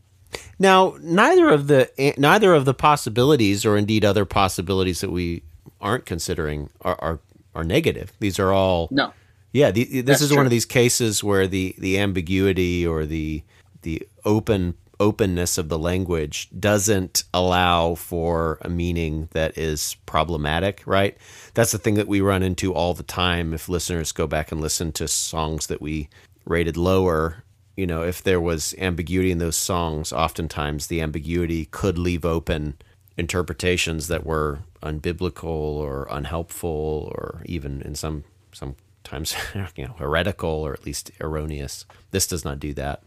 Now, 0.59 0.96
neither 1.00 1.48
of 1.48 1.66
the 1.66 1.90
neither 2.18 2.54
of 2.54 2.64
the 2.64 2.74
possibilities, 2.74 3.64
or 3.64 3.76
indeed 3.76 4.04
other 4.04 4.24
possibilities 4.24 5.00
that 5.00 5.11
we 5.11 5.42
aren't 5.80 6.07
considering, 6.07 6.70
are 6.80 6.96
are, 7.00 7.20
are 7.54 7.64
negative. 7.64 8.12
These 8.20 8.38
are 8.38 8.52
all 8.52 8.88
No, 8.90 9.12
yeah. 9.52 9.70
The, 9.70 9.85
this 9.85 10.04
That's 10.04 10.22
is 10.22 10.35
one 10.35 10.46
of 10.46 10.50
these 10.50 10.66
cases 10.66 11.22
where 11.22 11.46
the 11.46 11.74
the 11.78 11.98
ambiguity 11.98 12.87
or 12.87 13.07
the 13.07 13.42
the 13.83 14.07
open 14.24 14.74
openness 15.00 15.59
of 15.59 15.68
the 15.68 15.78
language 15.78 16.48
doesn't 16.59 17.24
allow 17.35 17.94
for 17.94 18.59
a 18.62 18.68
meaning 18.68 19.28
that 19.33 19.57
is 19.59 19.96
problematic. 20.07 20.83
Right. 20.87 21.16
That's 21.54 21.72
the 21.72 21.78
thing 21.78 21.94
that 21.94 22.09
we 22.09 22.20
run 22.20 22.42
into 22.42 22.72
all 22.72 22.94
the 22.94 23.02
time. 23.02 23.52
If 23.52 23.68
listeners 23.68 24.12
go 24.12 24.26
back 24.26 24.52
and 24.52 24.61
listen 24.61 24.92
to 24.92 25.09
songs 25.09 25.66
that 25.66 25.83
we 25.83 26.09
rated 26.44 26.76
lower 26.76 27.44
you 27.77 27.87
know, 27.87 28.03
if 28.03 28.23
there 28.23 28.41
was 28.41 28.75
ambiguity 28.79 29.31
in 29.31 29.39
those 29.39 29.57
songs, 29.57 30.13
oftentimes 30.13 30.87
the 30.87 31.01
ambiguity 31.01 31.67
could 31.67 31.99
leave 31.99 32.25
open 32.25 32.77
interpretations 33.17 34.09
that 34.09 34.25
were 34.25 34.61
unbiblical 34.83 35.45
or 35.45 36.07
unhelpful 36.11 37.11
or 37.15 37.43
even 37.47 37.81
in 37.83 37.95
some 37.95 38.25
sometimes 38.53 39.35
you 39.77 39.87
know 39.87 39.95
heretical 39.99 40.51
or 40.51 40.73
at 40.73 40.85
least 40.85 41.11
erroneous. 41.21 41.85
This 42.11 42.27
does 42.27 42.45
not 42.45 42.61
do 42.61 42.75
that. 42.75 43.03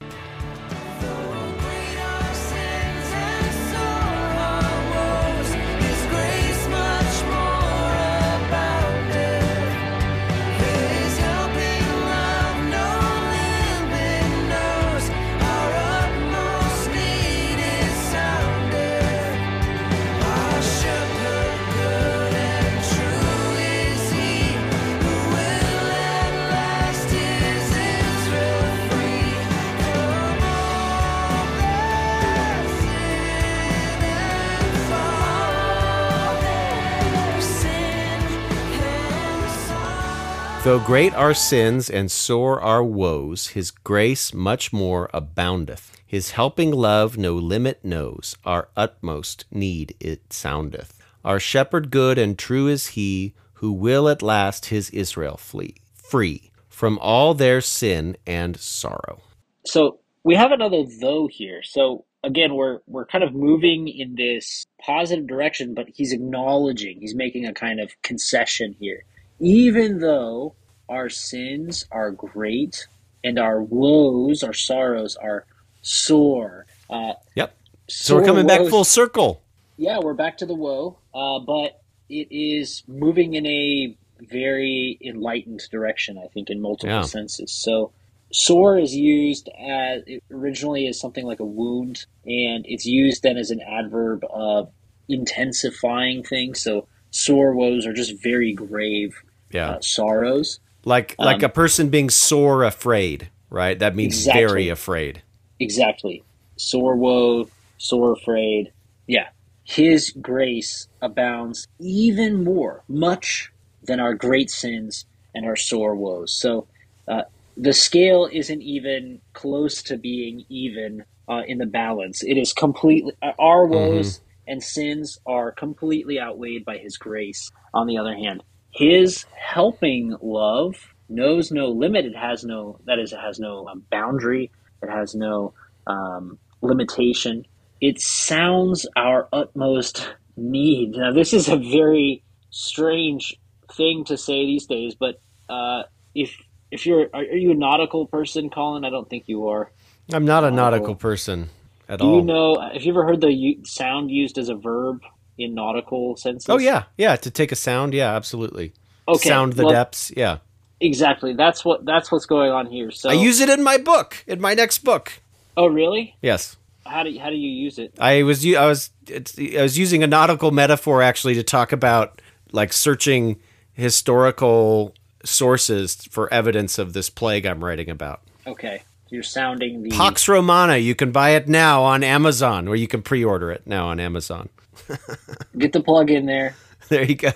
Though 40.68 40.80
great 40.82 41.14
our 41.14 41.34
sins 41.34 41.90
and 41.90 42.12
sore 42.12 42.60
our 42.60 42.84
woes, 42.84 43.48
his 43.48 43.72
grace 43.72 44.34
much 44.34 44.74
more 44.74 45.10
aboundeth. 45.14 45.96
His 46.06 46.32
helping 46.32 46.72
love 46.72 47.18
no 47.18 47.36
limit 47.36 47.86
knows, 47.86 48.36
our 48.44 48.68
utmost 48.76 49.46
need 49.50 49.96
it 50.02 50.34
soundeth. 50.34 50.92
Our 51.24 51.40
shepherd 51.40 51.90
good 51.90 52.18
and 52.18 52.38
true 52.38 52.68
is 52.68 52.88
he, 52.88 53.34
who 53.54 53.72
will 53.72 54.10
at 54.10 54.22
last 54.22 54.66
his 54.66 54.90
Israel 54.90 55.38
flee, 55.38 55.76
free 55.96 56.52
from 56.68 57.00
all 57.00 57.34
their 57.34 57.62
sin 57.62 58.18
and 58.28 58.58
sorrow. 58.58 59.22
So 59.66 60.02
we 60.26 60.36
have 60.36 60.52
another 60.52 60.84
though 61.00 61.30
here. 61.32 61.64
So 61.64 62.04
again, 62.26 62.56
we're 62.56 62.80
we're 62.88 63.06
kind 63.06 63.24
of 63.24 63.34
moving 63.34 63.88
in 63.88 64.16
this 64.16 64.66
positive 64.82 65.28
direction, 65.28 65.74
but 65.74 65.86
he's 65.96 66.12
acknowledging, 66.12 66.98
he's 67.00 67.16
making 67.16 67.46
a 67.46 67.54
kind 67.54 67.80
of 67.80 67.94
concession 68.02 68.76
here. 68.78 69.06
Even 69.40 70.00
though 70.00 70.56
our 70.90 71.10
sins 71.10 71.86
are 71.92 72.12
great 72.12 72.88
and 73.24 73.38
our 73.38 73.62
woes, 73.62 74.44
our 74.44 74.54
sorrows 74.54 75.16
are 75.16 75.46
sore. 75.82 76.66
Uh, 76.90 77.14
Yep. 77.36 77.56
So 77.90 78.16
we're 78.16 78.26
coming 78.26 78.48
back 78.48 78.68
full 78.68 78.84
circle. 78.84 79.42
Yeah, 79.78 80.00
we're 80.00 80.14
back 80.14 80.38
to 80.40 80.46
the 80.46 80.56
woe, 80.56 80.98
uh, 81.14 81.40
but 81.40 81.82
it 82.10 82.28
is 82.32 82.84
moving 82.88 83.36
in 83.36 83.46
a 83.46 83.96
very 84.20 84.98
enlightened 85.02 85.62
direction, 85.72 86.18
I 86.18 86.28
think, 86.28 86.50
in 86.50 86.60
multiple 86.60 86.90
Yeah. 86.96 87.02
senses. 87.04 87.52
So, 87.52 87.92
sore 88.32 88.78
is 88.80 88.96
used 88.96 89.50
as 89.60 90.04
originally 90.32 90.88
as 90.88 91.00
something 91.00 91.26
like 91.26 91.40
a 91.40 91.46
wound, 91.46 92.06
and 92.26 92.66
it's 92.68 92.86
used 92.86 93.24
then 93.24 93.38
as 93.38 93.52
an 93.52 93.62
adverb 93.62 94.26
of 94.30 94.72
intensifying 95.08 96.24
things. 96.24 96.60
So, 96.60 96.88
sore 97.12 97.56
woes 97.56 97.86
are 97.86 97.94
just 97.94 98.22
very 98.22 98.54
grave 98.54 99.16
Yeah. 99.52 99.72
uh, 99.72 99.82
sorrows. 99.82 100.60
Like 100.86 101.16
like 101.20 101.44
um, 101.44 101.46
a 101.46 101.50
person 101.50 101.90
being 101.90 102.10
sore 102.10 102.64
afraid, 102.64 103.30
right? 103.50 103.78
That 103.78 103.96
means 103.96 104.18
Exactly. 104.20 104.46
very 104.46 104.70
afraid. 104.70 105.24
Exactly. 105.60 106.24
Sore 106.58 106.96
woe, 106.96 107.50
sore 107.78 108.14
afraid. 108.14 108.72
Yeah. 109.08 109.28
His 109.64 110.12
grace 110.22 110.88
abounds 111.02 111.68
even 111.80 112.44
more, 112.44 112.84
much 112.88 113.52
than 113.84 114.00
our 114.00 114.14
great 114.14 114.50
sins 114.50 115.06
and 115.36 115.46
our 115.46 115.58
sore 115.58 115.96
woes. 115.96 116.34
So 116.34 116.68
uh, 117.08 117.24
the 117.58 117.74
scale 117.74 118.30
isn't 118.32 118.62
even 118.62 119.22
close 119.34 119.82
to 119.84 119.98
being 119.98 120.46
even 120.50 121.04
uh, 121.28 121.42
in 121.48 121.58
the 121.58 121.66
balance. 121.66 122.24
It 122.24 122.38
is 122.38 122.54
completely, 122.54 123.14
uh, 123.22 123.32
our 123.40 123.66
woes 123.66 124.22
and 124.48 124.64
sins 124.64 125.20
are 125.26 125.52
completely 125.52 126.20
outweighed 126.20 126.64
by 126.64 126.78
his 126.78 126.98
grace, 126.98 127.50
on 127.74 127.88
the 127.88 127.98
other 127.98 128.16
hand. 128.16 128.42
His 128.78 129.26
helping 129.36 130.16
love 130.22 130.76
knows 131.10 131.52
no 131.52 131.70
limit. 131.70 132.06
It 132.06 132.16
has 132.16 132.44
no, 132.44 132.80
that 132.86 133.00
is, 133.00 133.12
it 133.12 133.20
has 133.20 133.40
no 133.40 133.68
um, 133.68 133.84
boundary. 133.90 134.52
It 134.84 134.90
has 134.90 135.16
no 135.16 135.54
um, 135.88 136.38
limitation. 136.62 137.46
It 137.82 138.00
sounds 138.00 138.86
our 138.96 139.28
utmost 139.34 140.08
need. 140.36 140.92
Now, 140.92 141.12
this 141.12 141.34
is 141.34 141.48
a 141.50 141.58
very 141.58 142.24
strange 142.52 143.36
thing 143.74 144.04
to 144.06 144.18
say 144.18 144.46
these 144.46 144.68
days, 144.68 144.96
but 144.96 145.20
uh, 145.50 145.84
if 146.14 146.36
if 146.70 146.86
you're 146.86 147.08
are, 147.14 147.22
are 147.22 147.36
you 147.38 147.52
a 147.52 147.56
nautical 147.56 148.06
person, 148.08 148.50
Colin? 148.50 148.86
I 148.86 148.90
don't 148.90 149.10
think 149.10 149.24
you 149.28 149.48
are. 149.48 149.72
I'm 150.14 150.26
not 150.26 150.44
a 150.44 150.52
Nautical. 150.52 150.96
person 150.96 151.50
at 151.90 152.00
Do 152.00 152.06
all. 152.06 152.16
you 152.18 152.22
know? 152.24 152.60
Have 152.74 152.84
you 152.84 152.92
ever 152.92 153.06
heard 153.06 153.22
the 153.22 153.58
sound 153.66 154.12
used 154.12 154.38
as 154.38 154.50
a 154.50 154.56
verb 154.56 155.02
in 155.38 155.54
nautical 155.54 156.16
senses? 156.18 156.50
Oh 156.50 156.58
yeah, 156.58 156.84
yeah. 156.98 157.16
To 157.16 157.32
take 157.32 157.52
a 157.52 157.56
sound, 157.56 157.94
yeah, 157.94 158.16
absolutely. 158.16 158.74
Okay, 159.08 159.30
Sound 159.30 159.54
the 159.54 159.64
well, 159.64 159.74
depths, 159.74 160.12
yeah. 160.18 160.40
Exactly. 160.82 161.34
That's 161.34 161.64
what 161.64 161.86
that's 161.86 162.12
what's 162.12 162.26
going 162.26 162.52
on 162.52 162.68
here. 162.68 162.92
So, 162.92 163.10
I 163.10 163.14
use 163.14 163.40
it 163.40 163.50
in 163.50 163.64
my 163.64 163.78
book, 163.78 164.24
in 164.28 164.40
my 164.42 164.54
next 164.54 164.80
book. 164.84 165.12
oh, 165.56 165.68
really? 165.68 166.16
Yes, 166.22 166.58
How 166.86 167.04
do 167.04 167.18
how 167.18 167.30
do 167.30 167.36
you 167.36 167.50
use 167.50 167.80
it? 167.80 167.94
I 168.00 168.24
was 168.24 168.46
I 168.46 168.66
was 168.66 168.92
it's, 169.08 169.38
I 169.40 169.62
was 169.62 169.78
using 169.78 170.04
a 170.04 170.08
nautical 170.08 170.52
metaphor 170.52 171.02
actually 171.02 171.36
to 171.36 171.44
talk 171.44 171.72
about 171.72 172.22
like 172.52 172.74
searching 172.74 173.40
historical 173.74 174.94
sources 175.24 175.96
for 176.12 176.32
evidence 176.34 176.78
of 176.78 176.94
this 176.94 177.10
plague 177.10 177.46
I'm 177.46 177.64
writing 177.64 177.90
about. 177.90 178.22
Okay, 178.46 178.84
you're 179.10 179.24
sounding 179.24 179.84
the 179.84 179.90
Pax 179.90 180.28
Romana, 180.28 180.78
you 180.78 180.96
can 180.96 181.12
buy 181.12 181.32
it 181.32 181.48
now 181.48 181.84
on 181.84 182.04
Amazon, 182.04 182.68
or 182.68 182.76
you 182.76 182.88
can 182.88 183.02
pre-order 183.02 183.52
it 183.52 183.66
now 183.66 183.88
on 183.88 184.00
Amazon. 184.00 184.50
get 185.58 185.74
the 185.74 185.82
plug 185.82 186.10
in 186.12 186.26
there. 186.26 186.56
There 186.90 187.04
you 187.04 187.16
go. 187.16 187.32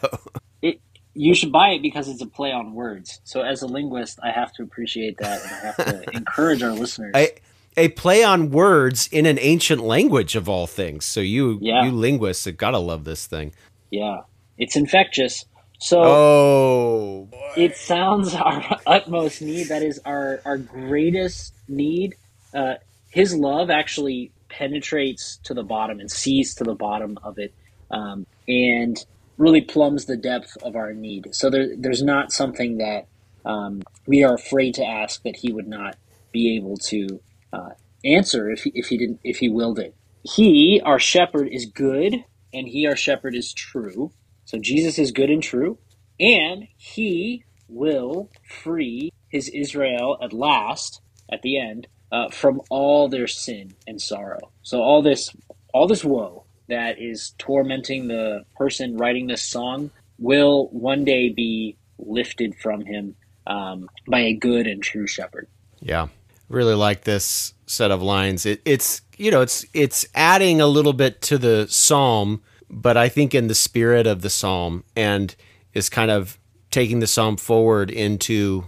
it 0.61 0.79
you 1.13 1.35
should 1.35 1.51
buy 1.51 1.69
it 1.71 1.81
because 1.81 2.07
it's 2.07 2.21
a 2.21 2.25
play 2.27 2.51
on 2.53 2.73
words. 2.73 3.19
So 3.25 3.41
as 3.41 3.61
a 3.61 3.67
linguist, 3.67 4.19
I 4.23 4.31
have 4.31 4.53
to 4.53 4.63
appreciate 4.63 5.17
that 5.17 5.41
and 5.41 5.51
I 5.51 5.59
have 5.59 5.75
to 6.05 6.09
encourage 6.15 6.63
our 6.63 6.71
listeners. 6.71 7.11
a 7.15 7.29
a 7.77 7.87
play 7.89 8.23
on 8.23 8.49
words 8.51 9.07
in 9.11 9.25
an 9.25 9.37
ancient 9.39 9.81
language 9.81 10.35
of 10.35 10.47
all 10.49 10.67
things. 10.67 11.05
So 11.05 11.19
you 11.21 11.57
Yeah. 11.61 11.83
you 11.85 11.91
linguists 11.91 12.45
have 12.45 12.57
gotta 12.57 12.79
love 12.79 13.03
this 13.03 13.25
thing. 13.27 13.51
yeah, 13.89 14.21
it's 14.57 14.75
infectious. 14.75 15.45
So 15.79 16.01
Oh, 16.03 17.29
it 17.57 17.75
sounds 17.75 18.33
our 18.35 18.63
utmost 18.85 19.41
need. 19.41 19.67
That 19.69 19.81
is 19.83 19.99
our 20.05 20.41
our 20.45 20.57
greatest 20.57 21.53
need. 21.67 22.15
Uh, 22.53 22.75
his 23.09 23.33
love 23.35 23.69
actually 23.69 24.31
penetrates 24.51 25.39
to 25.45 25.53
the 25.53 25.63
bottom 25.63 25.99
and 25.99 26.11
sees 26.11 26.53
to 26.55 26.63
the 26.63 26.75
bottom 26.75 27.17
of 27.23 27.39
it, 27.39 27.53
um, 27.89 28.25
and 28.47 28.97
really 29.37 29.61
plumbs 29.61 30.05
the 30.05 30.17
depth 30.17 30.57
of 30.63 30.75
our 30.75 30.93
need. 30.93 31.33
So 31.33 31.49
there, 31.49 31.69
there's 31.77 32.03
not 32.03 32.31
something 32.31 32.77
that 32.77 33.07
um, 33.45 33.81
we 34.05 34.23
are 34.23 34.35
afraid 34.35 34.75
to 34.75 34.85
ask 34.85 35.23
that 35.23 35.37
he 35.37 35.51
would 35.51 35.67
not 35.67 35.97
be 36.31 36.57
able 36.57 36.77
to 36.77 37.21
uh, 37.53 37.69
answer 38.05 38.49
if 38.51 38.63
he, 38.63 38.71
if 38.75 38.87
he 38.87 38.97
didn't 38.97 39.19
if 39.23 39.37
he 39.37 39.49
willed 39.49 39.79
it. 39.79 39.95
He, 40.23 40.81
our 40.85 40.99
shepherd, 40.99 41.47
is 41.51 41.65
good, 41.65 42.23
and 42.53 42.67
he, 42.67 42.85
our 42.85 42.95
shepherd, 42.95 43.33
is 43.35 43.53
true. 43.53 44.11
So 44.45 44.59
Jesus 44.59 44.99
is 44.99 45.11
good 45.11 45.31
and 45.31 45.41
true, 45.41 45.79
and 46.19 46.67
he 46.77 47.43
will 47.67 48.29
free 48.47 49.11
his 49.29 49.49
Israel 49.49 50.17
at 50.21 50.33
last, 50.33 51.01
at 51.31 51.41
the 51.41 51.57
end, 51.59 51.87
uh, 52.11 52.29
from 52.29 52.61
all 52.69 53.07
their 53.07 53.27
sin 53.27 53.73
and 53.87 54.01
sorrow. 54.01 54.51
So 54.63 54.81
all 54.81 55.01
this, 55.01 55.29
all 55.73 55.87
this 55.87 56.03
woe 56.03 56.45
that 56.67 57.01
is 57.01 57.33
tormenting 57.37 58.07
the 58.07 58.43
person 58.55 58.97
writing 58.97 59.27
this 59.27 59.41
song 59.41 59.91
will 60.17 60.67
one 60.67 61.03
day 61.03 61.29
be 61.29 61.77
lifted 61.97 62.55
from 62.55 62.85
him 62.85 63.15
um, 63.47 63.89
by 64.07 64.19
a 64.19 64.33
good 64.33 64.67
and 64.67 64.81
true 64.81 65.07
shepherd. 65.07 65.47
yeah. 65.79 66.07
Really 66.49 66.75
like 66.75 67.05
this 67.05 67.53
set 67.65 67.91
of 67.91 68.01
lines. 68.01 68.45
It, 68.45 68.61
it's 68.65 69.01
you 69.15 69.31
know 69.31 69.39
it's 69.39 69.65
it's 69.73 70.05
adding 70.13 70.59
a 70.59 70.67
little 70.67 70.91
bit 70.91 71.21
to 71.21 71.37
the 71.37 71.65
psalm, 71.69 72.41
but 72.69 72.97
I 72.97 73.07
think 73.07 73.33
in 73.33 73.47
the 73.47 73.55
spirit 73.55 74.05
of 74.05 74.21
the 74.21 74.29
psalm, 74.29 74.83
and 74.93 75.33
is 75.73 75.89
kind 75.89 76.11
of 76.11 76.37
taking 76.69 76.99
the 76.99 77.07
psalm 77.07 77.37
forward 77.37 77.89
into 77.89 78.65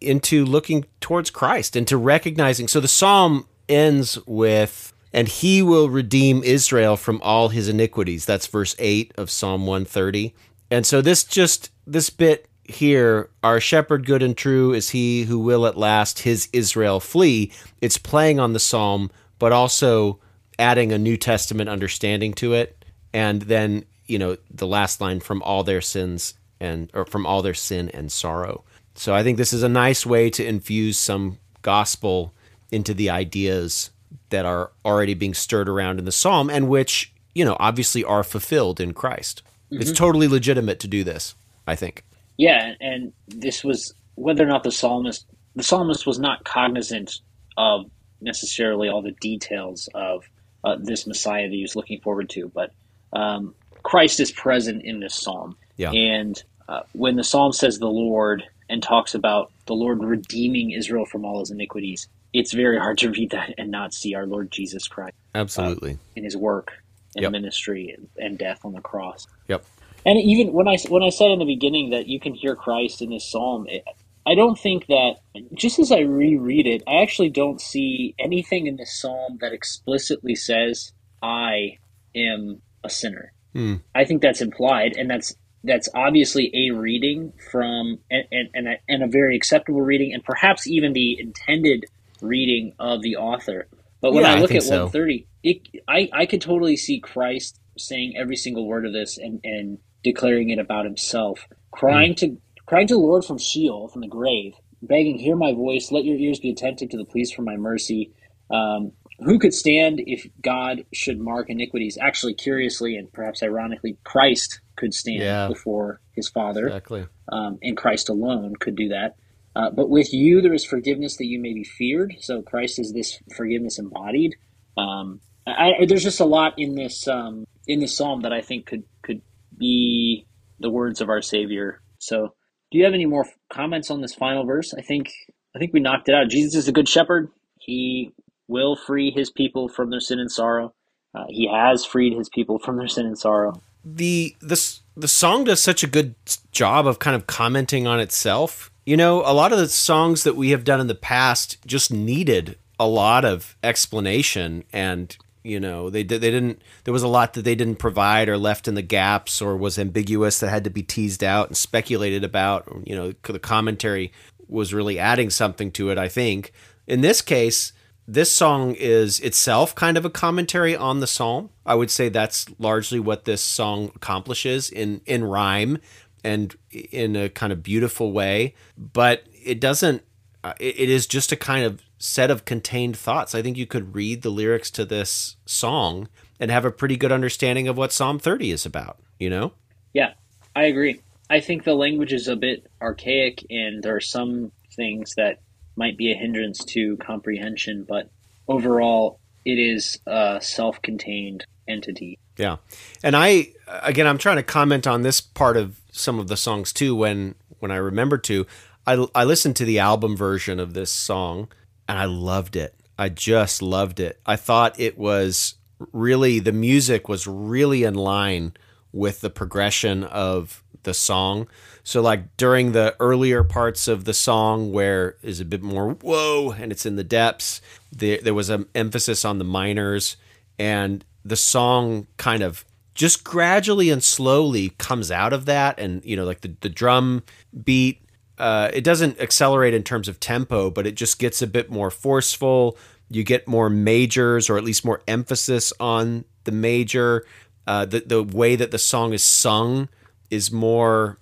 into 0.00 0.44
looking 0.44 0.84
towards 1.00 1.30
Christ, 1.30 1.76
into 1.76 1.96
recognizing. 1.96 2.68
So 2.68 2.80
the 2.80 2.88
psalm 2.88 3.46
ends 3.68 4.18
with, 4.26 4.92
"And 5.12 5.28
He 5.28 5.62
will 5.62 5.88
redeem 5.88 6.42
Israel 6.42 6.96
from 6.96 7.20
all 7.22 7.48
his 7.48 7.68
iniquities." 7.68 8.24
That's 8.24 8.46
verse 8.46 8.74
eight 8.78 9.12
of 9.16 9.30
Psalm 9.30 9.66
one 9.66 9.84
thirty. 9.84 10.34
And 10.70 10.86
so 10.86 11.00
this 11.00 11.24
just 11.24 11.70
this 11.86 12.10
bit 12.10 12.46
here, 12.64 13.30
our 13.42 13.58
shepherd 13.58 14.06
good 14.06 14.22
and 14.22 14.36
true 14.36 14.72
is 14.72 14.90
he 14.90 15.24
who 15.24 15.40
will 15.40 15.66
at 15.66 15.76
last 15.76 16.20
his 16.20 16.48
Israel 16.52 17.00
flee. 17.00 17.50
It's 17.80 17.98
playing 17.98 18.38
on 18.38 18.52
the 18.52 18.60
psalm, 18.60 19.10
but 19.40 19.50
also 19.50 20.20
adding 20.58 20.92
a 20.92 20.98
New 20.98 21.16
Testament 21.16 21.68
understanding 21.68 22.32
to 22.34 22.54
it. 22.54 22.84
And 23.12 23.42
then, 23.42 23.84
you 24.06 24.18
know, 24.18 24.36
the 24.48 24.68
last 24.68 25.00
line 25.00 25.18
from 25.18 25.42
all 25.42 25.64
their 25.64 25.80
sins 25.80 26.34
and 26.60 26.90
or 26.94 27.04
from 27.04 27.26
all 27.26 27.42
their 27.42 27.54
sin 27.54 27.88
and 27.88 28.12
sorrow. 28.12 28.62
So 28.94 29.14
I 29.14 29.22
think 29.22 29.38
this 29.38 29.52
is 29.52 29.62
a 29.62 29.68
nice 29.68 30.04
way 30.04 30.30
to 30.30 30.44
infuse 30.44 30.98
some 30.98 31.38
gospel 31.62 32.34
into 32.70 32.94
the 32.94 33.10
ideas 33.10 33.90
that 34.30 34.46
are 34.46 34.70
already 34.84 35.14
being 35.14 35.34
stirred 35.34 35.68
around 35.68 35.98
in 35.98 36.04
the 36.04 36.12
psalm 36.12 36.50
and 36.50 36.68
which, 36.68 37.12
you 37.34 37.44
know, 37.44 37.56
obviously 37.58 38.04
are 38.04 38.24
fulfilled 38.24 38.80
in 38.80 38.92
Christ. 38.92 39.42
It's 39.70 39.92
totally 39.92 40.26
legitimate 40.26 40.80
to 40.80 40.88
do 40.88 41.04
this, 41.04 41.36
I 41.66 41.76
think. 41.76 42.04
Yeah, 42.36 42.74
and 42.80 43.12
this 43.28 43.62
was 43.62 43.94
whether 44.16 44.42
or 44.42 44.48
not 44.48 44.64
the 44.64 44.72
psalmist 44.72 45.26
the 45.54 45.62
psalmist 45.62 46.06
was 46.06 46.18
not 46.18 46.44
cognizant 46.44 47.20
of 47.56 47.90
necessarily 48.20 48.88
all 48.88 49.02
the 49.02 49.12
details 49.20 49.88
of 49.94 50.28
uh, 50.64 50.76
this 50.80 51.06
Messiah 51.06 51.48
that 51.48 51.54
he 51.54 51.62
was 51.62 51.76
looking 51.76 52.00
forward 52.00 52.30
to, 52.30 52.48
but 52.48 52.72
um, 53.12 53.54
Christ 53.82 54.20
is 54.20 54.30
present 54.30 54.82
in 54.84 55.00
this 55.00 55.14
psalm. 55.14 55.56
Yeah. 55.76 55.90
And 55.90 56.42
uh, 56.68 56.82
when 56.92 57.16
the 57.16 57.24
psalm 57.24 57.52
says 57.52 57.78
the 57.78 57.88
Lord 57.88 58.44
and 58.70 58.82
talks 58.82 59.14
about 59.14 59.52
the 59.66 59.74
Lord 59.74 60.02
redeeming 60.02 60.70
Israel 60.70 61.04
from 61.04 61.24
all 61.24 61.40
his 61.40 61.50
iniquities, 61.50 62.08
it's 62.32 62.52
very 62.52 62.78
hard 62.78 62.98
to 62.98 63.10
read 63.10 63.30
that 63.32 63.54
and 63.58 63.70
not 63.70 63.92
see 63.92 64.14
our 64.14 64.26
Lord 64.26 64.50
Jesus 64.50 64.88
Christ 64.88 65.16
Absolutely. 65.34 65.98
in 66.16 66.24
his 66.24 66.36
work 66.36 66.72
and 67.16 67.24
Yep. 67.24 67.32
ministry 67.32 67.96
and, 68.16 68.38
death 68.38 68.60
on 68.64 68.72
the 68.72 68.80
cross. 68.80 69.26
Yep. 69.48 69.64
And 70.06 70.18
even 70.18 70.52
when 70.52 70.68
I 70.68 70.78
when 70.88 71.02
I 71.02 71.10
said 71.10 71.30
in 71.30 71.40
the 71.40 71.44
beginning 71.44 71.90
that 71.90 72.06
you 72.06 72.20
can 72.20 72.32
hear 72.32 72.54
Christ 72.54 73.02
in 73.02 73.10
this 73.10 73.30
psalm, 73.30 73.66
it, 73.68 73.84
I 74.26 74.34
don't 74.34 74.58
think 74.58 74.86
that 74.86 75.16
just 75.52 75.78
as 75.78 75.90
I 75.92 76.00
reread 76.00 76.66
it, 76.66 76.82
I 76.86 77.02
actually 77.02 77.30
don't 77.30 77.60
see 77.60 78.14
anything 78.18 78.66
in 78.66 78.76
this 78.76 78.98
psalm 78.98 79.38
that 79.40 79.52
explicitly 79.52 80.36
says 80.36 80.92
I 81.22 81.78
am 82.14 82.62
a 82.84 82.88
sinner. 82.90 83.32
Hmm. 83.52 83.76
I 83.94 84.04
think 84.04 84.22
that's 84.22 84.40
implied, 84.40 84.96
and 84.96 85.10
that's 85.10 85.34
that's 85.64 85.88
obviously 85.94 86.50
a 86.54 86.74
reading 86.74 87.32
from 87.52 87.98
and 88.10 88.24
and, 88.32 88.48
and, 88.54 88.68
a, 88.68 88.74
and 88.88 89.02
a 89.02 89.08
very 89.08 89.36
acceptable 89.36 89.82
reading, 89.82 90.12
and 90.14 90.24
perhaps 90.24 90.66
even 90.66 90.92
the 90.92 91.18
intended 91.20 91.86
reading 92.20 92.72
of 92.78 93.02
the 93.02 93.16
author. 93.16 93.68
But 94.02 94.14
when 94.14 94.24
Yeah, 94.24 94.32
I 94.32 94.34
I 94.34 94.40
look 94.40 94.54
think 94.54 94.56
at 94.56 94.62
so. 94.62 94.94
130, 94.94 95.28
it, 95.42 95.58
I 95.88 96.08
I 96.12 96.26
could 96.26 96.40
totally 96.42 96.76
see 96.76 97.00
Christ 97.00 97.60
saying 97.78 98.14
every 98.16 98.36
single 98.36 98.66
word 98.66 98.86
of 98.86 98.92
this 98.92 99.18
and 99.18 99.40
and 99.44 99.78
declaring 100.04 100.50
it 100.50 100.58
about 100.58 100.84
himself, 100.86 101.46
crying 101.72 102.14
to 102.16 102.38
crying 102.66 102.86
to 102.88 102.94
the 102.94 103.00
Lord 103.00 103.24
from 103.24 103.38
Sheol, 103.38 103.88
from 103.88 104.02
the 104.02 104.08
grave, 104.08 104.54
begging, 104.82 105.18
"Hear 105.18 105.36
my 105.36 105.52
voice. 105.52 105.92
Let 105.92 106.04
your 106.06 106.16
ears 106.16 106.40
be 106.40 106.50
attentive 106.50 106.90
to 106.90 106.96
the 106.98 107.04
pleas 107.06 107.32
for 107.32 107.42
my 107.42 107.56
mercy." 107.56 108.12
Um, 108.50 108.92
who 109.20 109.38
could 109.38 109.54
stand 109.54 110.02
if 110.06 110.26
God 110.42 110.84
should 110.94 111.20
mark 111.20 111.50
iniquities? 111.50 111.98
Actually, 112.00 112.34
curiously 112.34 112.96
and 112.96 113.12
perhaps 113.12 113.42
ironically, 113.42 113.98
Christ 114.04 114.60
could 114.80 114.94
stand 114.94 115.22
Yeah. 115.22 115.48
before 115.48 116.02
his 116.16 116.30
Father, 116.30 116.66
Exactly. 116.68 117.06
um, 117.32 117.58
and 117.62 117.76
Christ 117.76 118.10
alone 118.10 118.56
could 118.60 118.76
do 118.76 118.88
that. 118.90 119.16
Uh, 119.56 119.70
but 119.70 119.90
with 119.90 120.14
you, 120.14 120.42
there 120.42 120.54
is 120.54 120.64
forgiveness 120.66 121.18
that 121.18 121.26
you 121.26 121.40
may 121.40 121.54
be 121.54 121.64
feared. 121.64 122.16
So 122.20 122.42
Christ 122.42 122.80
is 122.80 122.94
this 122.94 123.20
forgiveness 123.36 123.78
embodied. 123.78 124.36
Um, 124.78 125.20
I, 125.46 125.72
I, 125.82 125.86
there's 125.86 126.04
just 126.04 126.20
a 126.20 126.26
lot 126.26 126.54
in 126.58 126.76
this 126.76 127.08
um, 127.08 127.44
in 127.68 127.80
this 127.80 127.96
psalm 127.96 128.22
that 128.22 128.34
I 128.34 128.42
think 128.42 128.66
could 128.66 128.84
could 129.04 129.22
be 129.58 130.26
the 130.60 130.70
words 130.70 131.02
of 131.02 131.10
our 131.10 131.22
Savior. 131.22 131.82
So, 131.98 132.34
do 132.72 132.78
you 132.78 132.84
have 132.86 132.94
any 132.94 133.06
more 133.06 133.26
comments 133.52 133.90
on 133.90 134.02
this 134.02 134.14
final 134.14 134.46
verse? 134.46 134.74
I 134.78 134.82
think 134.82 135.10
I 135.56 135.60
think 135.60 135.72
we 135.74 135.80
knocked 135.80 136.08
it 136.10 136.16
out. 136.16 136.30
Jesus 136.30 136.54
is 136.56 136.68
a 136.68 136.72
good 136.72 136.88
shepherd. 136.88 137.30
He 137.58 138.12
will 138.48 138.76
free 138.76 139.12
his 139.12 139.30
people 139.30 139.68
from 139.68 139.90
their 139.90 140.00
sin 140.00 140.20
and 140.20 140.32
sorrow. 140.32 140.74
Uh, 141.14 141.24
he 141.28 141.48
has 141.52 141.84
freed 141.84 142.16
his 142.16 142.28
people 142.30 142.58
from 142.60 142.76
their 142.78 142.88
sin 142.88 143.06
and 143.06 143.18
sorrow. 143.18 143.62
The 143.84 144.36
this 144.40 144.80
the 144.96 145.08
song 145.08 145.44
does 145.44 145.62
such 145.62 145.82
a 145.82 145.86
good 145.86 146.14
job 146.52 146.86
of 146.86 146.98
kind 146.98 147.16
of 147.16 147.26
commenting 147.26 147.86
on 147.86 148.00
itself. 148.00 148.70
You 148.84 148.96
know, 148.96 149.20
a 149.20 149.32
lot 149.32 149.52
of 149.52 149.58
the 149.58 149.68
songs 149.68 150.24
that 150.24 150.36
we 150.36 150.50
have 150.50 150.64
done 150.64 150.80
in 150.80 150.86
the 150.86 150.94
past 150.94 151.58
just 151.66 151.92
needed 151.92 152.58
a 152.78 152.86
lot 152.86 153.24
of 153.24 153.56
explanation 153.62 154.64
and 154.72 155.16
you 155.42 155.60
know 155.60 155.90
they 155.90 156.02
they 156.02 156.18
didn't 156.18 156.60
there 156.84 156.92
was 156.92 157.02
a 157.02 157.08
lot 157.08 157.34
that 157.34 157.42
they 157.42 157.54
didn't 157.54 157.76
provide 157.76 158.28
or 158.28 158.38
left 158.38 158.66
in 158.66 158.74
the 158.74 158.82
gaps 158.82 159.40
or 159.40 159.56
was 159.56 159.78
ambiguous 159.78 160.40
that 160.40 160.48
had 160.48 160.64
to 160.64 160.70
be 160.70 160.82
teased 160.82 161.22
out 161.22 161.48
and 161.48 161.56
speculated 161.56 162.24
about 162.24 162.66
you 162.84 162.96
know 162.96 163.12
the 163.22 163.38
commentary 163.38 164.12
was 164.48 164.74
really 164.74 164.98
adding 164.98 165.30
something 165.30 165.70
to 165.70 165.90
it 165.90 165.98
i 165.98 166.08
think 166.08 166.52
in 166.86 167.00
this 167.02 167.20
case 167.22 167.72
this 168.06 168.34
song 168.34 168.74
is 168.74 169.20
itself 169.20 169.74
kind 169.74 169.96
of 169.96 170.04
a 170.04 170.10
commentary 170.10 170.74
on 170.74 171.00
the 171.00 171.06
psalm. 171.06 171.50
I 171.64 171.74
would 171.74 171.90
say 171.90 172.08
that's 172.08 172.46
largely 172.58 172.98
what 172.98 173.24
this 173.24 173.42
song 173.42 173.92
accomplishes 173.94 174.70
in 174.70 175.00
in 175.06 175.24
rhyme 175.24 175.78
and 176.24 176.56
in 176.70 177.16
a 177.16 177.28
kind 177.28 177.52
of 177.52 177.62
beautiful 177.62 178.12
way. 178.12 178.54
But 178.76 179.24
it 179.44 179.60
doesn't. 179.60 180.02
Uh, 180.42 180.54
it, 180.58 180.80
it 180.80 180.90
is 180.90 181.06
just 181.06 181.32
a 181.32 181.36
kind 181.36 181.64
of 181.64 181.82
set 181.98 182.30
of 182.30 182.44
contained 182.44 182.96
thoughts. 182.96 183.34
I 183.34 183.42
think 183.42 183.56
you 183.56 183.66
could 183.66 183.94
read 183.94 184.22
the 184.22 184.30
lyrics 184.30 184.70
to 184.72 184.84
this 184.84 185.36
song 185.44 186.08
and 186.40 186.50
have 186.50 186.64
a 186.64 186.70
pretty 186.70 186.96
good 186.96 187.12
understanding 187.12 187.68
of 187.68 187.76
what 187.76 187.92
Psalm 187.92 188.18
30 188.18 188.50
is 188.50 188.64
about. 188.64 188.98
You 189.18 189.28
know? 189.28 189.52
Yeah, 189.92 190.14
I 190.56 190.64
agree. 190.64 191.00
I 191.28 191.40
think 191.40 191.62
the 191.62 191.74
language 191.74 192.12
is 192.12 192.26
a 192.26 192.36
bit 192.36 192.66
archaic, 192.82 193.44
and 193.50 193.82
there 193.82 193.94
are 193.94 194.00
some 194.00 194.50
things 194.74 195.14
that 195.16 195.40
might 195.80 195.96
be 195.96 196.12
a 196.12 196.14
hindrance 196.14 196.62
to 196.66 196.98
comprehension, 196.98 197.84
but 197.88 198.10
overall, 198.46 199.18
it 199.46 199.58
is 199.58 199.98
a 200.06 200.38
self 200.40 200.80
contained 200.82 201.44
entity. 201.66 202.18
Yeah. 202.36 202.56
And 203.02 203.16
I 203.16 203.48
again 203.66 204.06
I'm 204.06 204.18
trying 204.18 204.36
to 204.36 204.42
comment 204.42 204.86
on 204.86 205.02
this 205.02 205.20
part 205.20 205.56
of 205.56 205.80
some 205.90 206.18
of 206.18 206.28
the 206.28 206.36
songs 206.36 206.72
too 206.72 206.94
when 206.94 207.34
when 207.58 207.70
I 207.70 207.76
remember 207.76 208.18
to. 208.18 208.46
I 208.86 209.06
I 209.14 209.24
listened 209.24 209.56
to 209.56 209.64
the 209.64 209.78
album 209.78 210.16
version 210.16 210.60
of 210.60 210.74
this 210.74 210.92
song 210.92 211.48
and 211.88 211.98
I 211.98 212.04
loved 212.04 212.56
it. 212.56 212.74
I 212.98 213.08
just 213.08 213.62
loved 213.62 213.98
it. 214.00 214.20
I 214.26 214.36
thought 214.36 214.78
it 214.78 214.98
was 214.98 215.54
really 215.92 216.38
the 216.38 216.52
music 216.52 217.08
was 217.08 217.26
really 217.26 217.84
in 217.84 217.94
line 217.94 218.52
with 218.92 219.20
the 219.20 219.30
progression 219.30 220.04
of 220.04 220.62
the 220.82 220.94
song. 220.94 221.48
So 221.82 222.00
like 222.00 222.36
during 222.36 222.72
the 222.72 222.96
earlier 223.00 223.44
parts 223.44 223.88
of 223.88 224.04
the 224.04 224.14
song 224.14 224.72
where 224.72 225.16
is 225.22 225.40
a 225.40 225.44
bit 225.44 225.62
more 225.62 225.96
woe 226.02 226.52
and 226.52 226.72
it's 226.72 226.86
in 226.86 226.96
the 226.96 227.04
depths, 227.04 227.60
there 227.92 228.18
there 228.22 228.34
was 228.34 228.50
an 228.50 228.66
emphasis 228.74 229.24
on 229.24 229.38
the 229.38 229.44
minors 229.44 230.16
and 230.58 231.04
the 231.24 231.36
song 231.36 232.06
kind 232.16 232.42
of 232.42 232.64
just 232.94 233.24
gradually 233.24 233.90
and 233.90 234.02
slowly 234.02 234.70
comes 234.78 235.10
out 235.10 235.32
of 235.32 235.46
that 235.46 235.78
and 235.78 236.04
you 236.04 236.16
know 236.16 236.24
like 236.24 236.40
the, 236.40 236.54
the 236.60 236.68
drum 236.68 237.22
beat 237.64 238.02
uh, 238.38 238.70
it 238.72 238.82
doesn't 238.82 239.20
accelerate 239.20 239.74
in 239.74 239.82
terms 239.82 240.08
of 240.08 240.18
tempo 240.18 240.70
but 240.70 240.86
it 240.86 240.94
just 240.94 241.18
gets 241.18 241.42
a 241.42 241.46
bit 241.46 241.70
more 241.70 241.90
forceful 241.90 242.76
you 243.10 243.24
get 243.24 243.46
more 243.46 243.68
majors 243.68 244.48
or 244.48 244.56
at 244.56 244.64
least 244.64 244.84
more 244.84 245.02
emphasis 245.08 245.72
on 245.80 246.24
the 246.44 246.52
major 246.52 247.24
uh, 247.70 247.84
the, 247.84 248.00
the 248.00 248.20
way 248.24 248.56
that 248.56 248.72
the 248.72 248.78
song 248.80 249.12
is 249.12 249.22
sung 249.22 249.88
is 250.28 250.50
more 250.50 251.20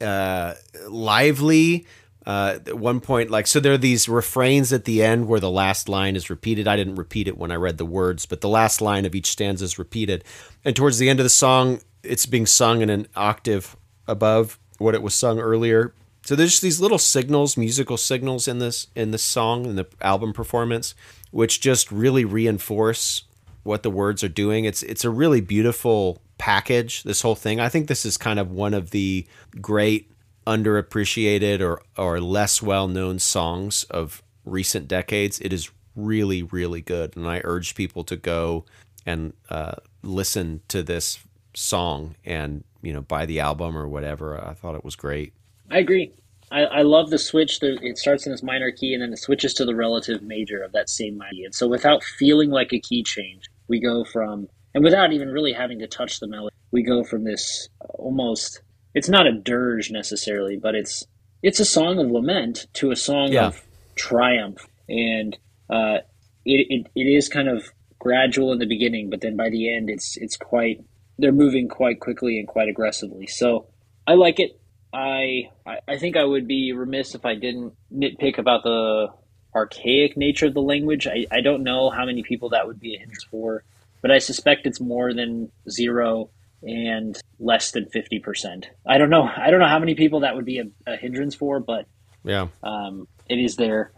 uh, 0.00 0.54
lively. 0.88 1.84
Uh, 2.24 2.60
at 2.64 2.78
one 2.78 3.00
point, 3.00 3.28
like, 3.28 3.48
so 3.48 3.58
there 3.58 3.72
are 3.72 3.78
these 3.78 4.08
refrains 4.08 4.72
at 4.72 4.84
the 4.84 5.02
end 5.02 5.26
where 5.26 5.40
the 5.40 5.50
last 5.50 5.88
line 5.88 6.14
is 6.14 6.30
repeated. 6.30 6.68
I 6.68 6.76
didn't 6.76 6.94
repeat 6.94 7.26
it 7.26 7.36
when 7.36 7.50
I 7.50 7.56
read 7.56 7.76
the 7.76 7.84
words, 7.84 8.24
but 8.24 8.40
the 8.40 8.48
last 8.48 8.80
line 8.80 9.04
of 9.04 9.16
each 9.16 9.32
stanza 9.32 9.64
is 9.64 9.80
repeated. 9.80 10.22
And 10.64 10.76
towards 10.76 10.98
the 10.98 11.08
end 11.08 11.18
of 11.18 11.24
the 11.24 11.28
song, 11.30 11.80
it's 12.04 12.24
being 12.24 12.46
sung 12.46 12.82
in 12.82 12.90
an 12.90 13.08
octave 13.16 13.76
above 14.06 14.60
what 14.78 14.94
it 14.94 15.02
was 15.02 15.16
sung 15.16 15.40
earlier. 15.40 15.92
So 16.22 16.36
there's 16.36 16.50
just 16.52 16.62
these 16.62 16.80
little 16.80 16.98
signals, 16.98 17.56
musical 17.56 17.96
signals 17.96 18.46
in 18.46 18.60
this 18.60 18.86
in 18.94 19.10
this 19.10 19.24
song 19.24 19.66
in 19.66 19.74
the 19.74 19.88
album 20.00 20.32
performance, 20.34 20.94
which 21.32 21.60
just 21.60 21.90
really 21.90 22.24
reinforce 22.24 23.24
what 23.62 23.82
the 23.82 23.90
words 23.90 24.24
are 24.24 24.28
doing. 24.28 24.64
It's 24.64 24.82
it's 24.82 25.04
a 25.04 25.10
really 25.10 25.40
beautiful 25.40 26.22
package. 26.38 27.02
This 27.02 27.22
whole 27.22 27.34
thing. 27.34 27.60
I 27.60 27.68
think 27.68 27.88
this 27.88 28.04
is 28.04 28.16
kind 28.16 28.38
of 28.38 28.50
one 28.50 28.74
of 28.74 28.90
the 28.90 29.26
great 29.60 30.10
underappreciated 30.46 31.60
or 31.60 31.82
or 31.96 32.20
less 32.20 32.62
well 32.62 32.88
known 32.88 33.18
songs 33.18 33.84
of 33.84 34.22
recent 34.44 34.88
decades. 34.88 35.38
It 35.40 35.52
is 35.52 35.70
really 35.94 36.42
really 36.42 36.80
good, 36.80 37.16
and 37.16 37.28
I 37.28 37.40
urge 37.44 37.74
people 37.74 38.04
to 38.04 38.16
go 38.16 38.64
and 39.06 39.32
uh, 39.48 39.76
listen 40.02 40.60
to 40.68 40.82
this 40.82 41.18
song 41.54 42.14
and 42.24 42.64
you 42.82 42.92
know 42.92 43.02
buy 43.02 43.26
the 43.26 43.40
album 43.40 43.76
or 43.76 43.88
whatever. 43.88 44.42
I 44.42 44.54
thought 44.54 44.74
it 44.74 44.84
was 44.84 44.96
great. 44.96 45.32
I 45.70 45.78
agree. 45.78 46.12
I, 46.50 46.60
I 46.62 46.82
love 46.82 47.10
the 47.10 47.18
switch. 47.18 47.60
The, 47.60 47.78
it 47.82 47.98
starts 47.98 48.26
in 48.26 48.32
this 48.32 48.42
minor 48.42 48.70
key 48.72 48.92
and 48.94 49.02
then 49.02 49.12
it 49.12 49.18
switches 49.18 49.54
to 49.54 49.64
the 49.64 49.74
relative 49.74 50.22
major 50.22 50.62
of 50.62 50.72
that 50.72 50.88
same 50.90 51.16
minor 51.16 51.30
key. 51.32 51.44
And 51.44 51.54
so 51.54 51.68
without 51.68 52.02
feeling 52.02 52.50
like 52.50 52.72
a 52.72 52.80
key 52.80 53.02
change, 53.04 53.44
we 53.68 53.80
go 53.80 54.04
from, 54.04 54.48
and 54.74 54.82
without 54.82 55.12
even 55.12 55.28
really 55.28 55.52
having 55.52 55.78
to 55.78 55.86
touch 55.86 56.20
the 56.20 56.26
melody, 56.26 56.54
we 56.72 56.82
go 56.82 57.04
from 57.04 57.24
this 57.24 57.68
almost, 57.90 58.62
it's 58.94 59.08
not 59.08 59.26
a 59.26 59.32
dirge 59.32 59.90
necessarily, 59.90 60.56
but 60.56 60.74
it's, 60.74 61.04
it's 61.42 61.60
a 61.60 61.64
song 61.64 61.98
of 61.98 62.10
lament 62.10 62.66
to 62.74 62.90
a 62.90 62.96
song 62.96 63.32
Yeah. 63.32 63.46
of 63.46 63.62
triumph. 63.96 64.66
And 64.88 65.38
uh, 65.68 65.98
it, 66.44 66.66
it, 66.68 66.86
it 66.96 67.04
is 67.08 67.28
kind 67.28 67.48
of 67.48 67.64
gradual 67.98 68.52
in 68.52 68.58
the 68.58 68.66
beginning, 68.66 69.08
but 69.10 69.20
then 69.20 69.36
by 69.36 69.50
the 69.50 69.74
end, 69.74 69.88
it's, 69.88 70.16
it's 70.16 70.36
quite, 70.36 70.84
they're 71.18 71.32
moving 71.32 71.68
quite 71.68 72.00
quickly 72.00 72.38
and 72.38 72.48
quite 72.48 72.68
aggressively. 72.68 73.26
So 73.26 73.66
I 74.06 74.14
like 74.14 74.40
it. 74.40 74.59
I 74.92 75.50
I 75.88 75.98
think 75.98 76.16
I 76.16 76.24
would 76.24 76.46
be 76.48 76.72
remiss 76.72 77.14
if 77.14 77.24
I 77.24 77.34
didn't 77.34 77.74
nitpick 77.92 78.38
about 78.38 78.62
the 78.64 79.08
archaic 79.54 80.16
nature 80.16 80.46
of 80.46 80.54
the 80.54 80.62
language. 80.62 81.06
I, 81.06 81.26
I 81.30 81.40
don't 81.40 81.62
know 81.62 81.90
how 81.90 82.04
many 82.06 82.22
people 82.22 82.50
that 82.50 82.66
would 82.66 82.80
be 82.80 82.94
a 82.94 82.98
hindrance 82.98 83.24
for, 83.24 83.64
but 84.02 84.10
I 84.10 84.18
suspect 84.18 84.66
it's 84.66 84.80
more 84.80 85.12
than 85.14 85.50
zero 85.68 86.30
and 86.62 87.16
less 87.38 87.70
than 87.70 87.86
fifty 87.86 88.18
percent. 88.18 88.68
I 88.86 88.98
don't 88.98 89.10
know. 89.10 89.22
I 89.22 89.50
don't 89.50 89.60
know 89.60 89.68
how 89.68 89.78
many 89.78 89.94
people 89.94 90.20
that 90.20 90.34
would 90.34 90.44
be 90.44 90.58
a, 90.58 90.64
a 90.86 90.96
hindrance 90.96 91.34
for, 91.34 91.60
but 91.60 91.86
Yeah. 92.24 92.48
um, 92.62 93.06
it 93.28 93.38
is 93.38 93.56
there. 93.56 93.92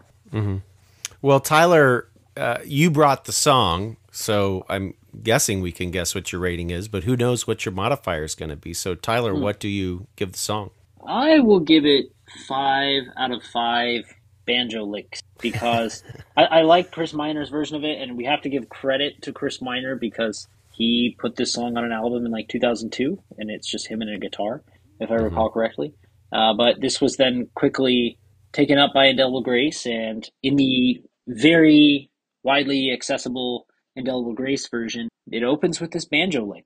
Well, 1.21 1.39
Tyler, 1.39 2.07
uh, 2.35 2.59
you 2.65 2.89
brought 2.91 3.25
the 3.25 3.31
song, 3.31 3.97
so 4.11 4.65
I'm 4.69 4.93
guessing 5.21 5.61
we 5.61 5.71
can 5.71 5.91
guess 5.91 6.15
what 6.15 6.31
your 6.31 6.41
rating 6.41 6.69
is, 6.69 6.87
but 6.87 7.03
who 7.03 7.15
knows 7.15 7.45
what 7.47 7.65
your 7.65 7.73
modifier 7.73 8.23
is 8.23 8.33
going 8.35 8.49
to 8.49 8.55
be. 8.55 8.73
So, 8.73 8.95
Tyler, 8.95 9.35
what 9.35 9.59
do 9.59 9.67
you 9.67 10.07
give 10.15 10.31
the 10.31 10.39
song? 10.39 10.71
I 11.07 11.39
will 11.39 11.59
give 11.59 11.85
it 11.85 12.07
five 12.47 13.03
out 13.17 13.31
of 13.31 13.43
five 13.43 14.03
banjo 14.45 14.83
licks 14.85 15.21
because 15.41 16.03
I, 16.37 16.43
I 16.43 16.61
like 16.61 16.91
Chris 16.91 17.13
Miner's 17.13 17.49
version 17.49 17.75
of 17.75 17.83
it, 17.83 18.01
and 18.01 18.17
we 18.17 18.25
have 18.25 18.41
to 18.41 18.49
give 18.49 18.69
credit 18.69 19.21
to 19.23 19.33
Chris 19.33 19.61
Miner 19.61 19.95
because 19.95 20.47
he 20.73 21.15
put 21.19 21.35
this 21.35 21.53
song 21.53 21.77
on 21.77 21.85
an 21.85 21.91
album 21.91 22.25
in 22.25 22.31
like 22.31 22.47
2002, 22.47 23.21
and 23.37 23.49
it's 23.49 23.69
just 23.69 23.87
him 23.87 24.01
and 24.01 24.13
a 24.13 24.19
guitar, 24.19 24.63
if 24.99 25.11
I 25.11 25.15
recall 25.15 25.49
correctly. 25.49 25.93
Uh, 26.31 26.53
but 26.53 26.81
this 26.81 26.99
was 26.99 27.17
then 27.17 27.47
quickly 27.53 28.17
taken 28.51 28.77
up 28.77 28.91
by 28.93 29.05
Indelible 29.05 29.43
Grace, 29.43 29.85
and 29.85 30.27
in 30.41 30.55
the 30.55 31.01
very 31.27 32.09
widely 32.41 32.91
accessible 32.91 33.67
Indelible 33.95 34.33
Grace 34.33 34.67
version, 34.67 35.09
it 35.31 35.43
opens 35.43 35.79
with 35.79 35.91
this 35.91 36.05
banjo 36.05 36.45
lick. 36.45 36.65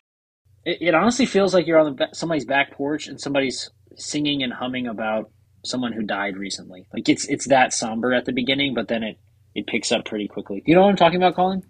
It, 0.65 0.77
it 0.81 0.95
honestly 0.95 1.25
feels 1.25 1.53
like 1.53 1.67
you're 1.67 1.79
on 1.79 1.95
the, 1.95 2.07
somebody's 2.13 2.45
back 2.45 2.71
porch 2.71 3.07
and 3.07 3.19
somebody's 3.19 3.69
singing 3.97 4.43
and 4.43 4.53
humming 4.53 4.87
about 4.87 5.31
someone 5.65 5.93
who 5.93 6.03
died 6.03 6.37
recently. 6.37 6.87
Like 6.93 7.09
it's 7.09 7.27
it's 7.27 7.47
that 7.47 7.73
somber 7.73 8.13
at 8.13 8.25
the 8.25 8.33
beginning, 8.33 8.73
but 8.73 8.87
then 8.87 9.03
it 9.03 9.17
it 9.55 9.67
picks 9.67 9.91
up 9.91 10.05
pretty 10.05 10.27
quickly. 10.27 10.63
You 10.65 10.75
know 10.75 10.83
what 10.83 10.89
I'm 10.89 10.95
talking 10.95 11.17
about, 11.17 11.35
Colin? 11.35 11.63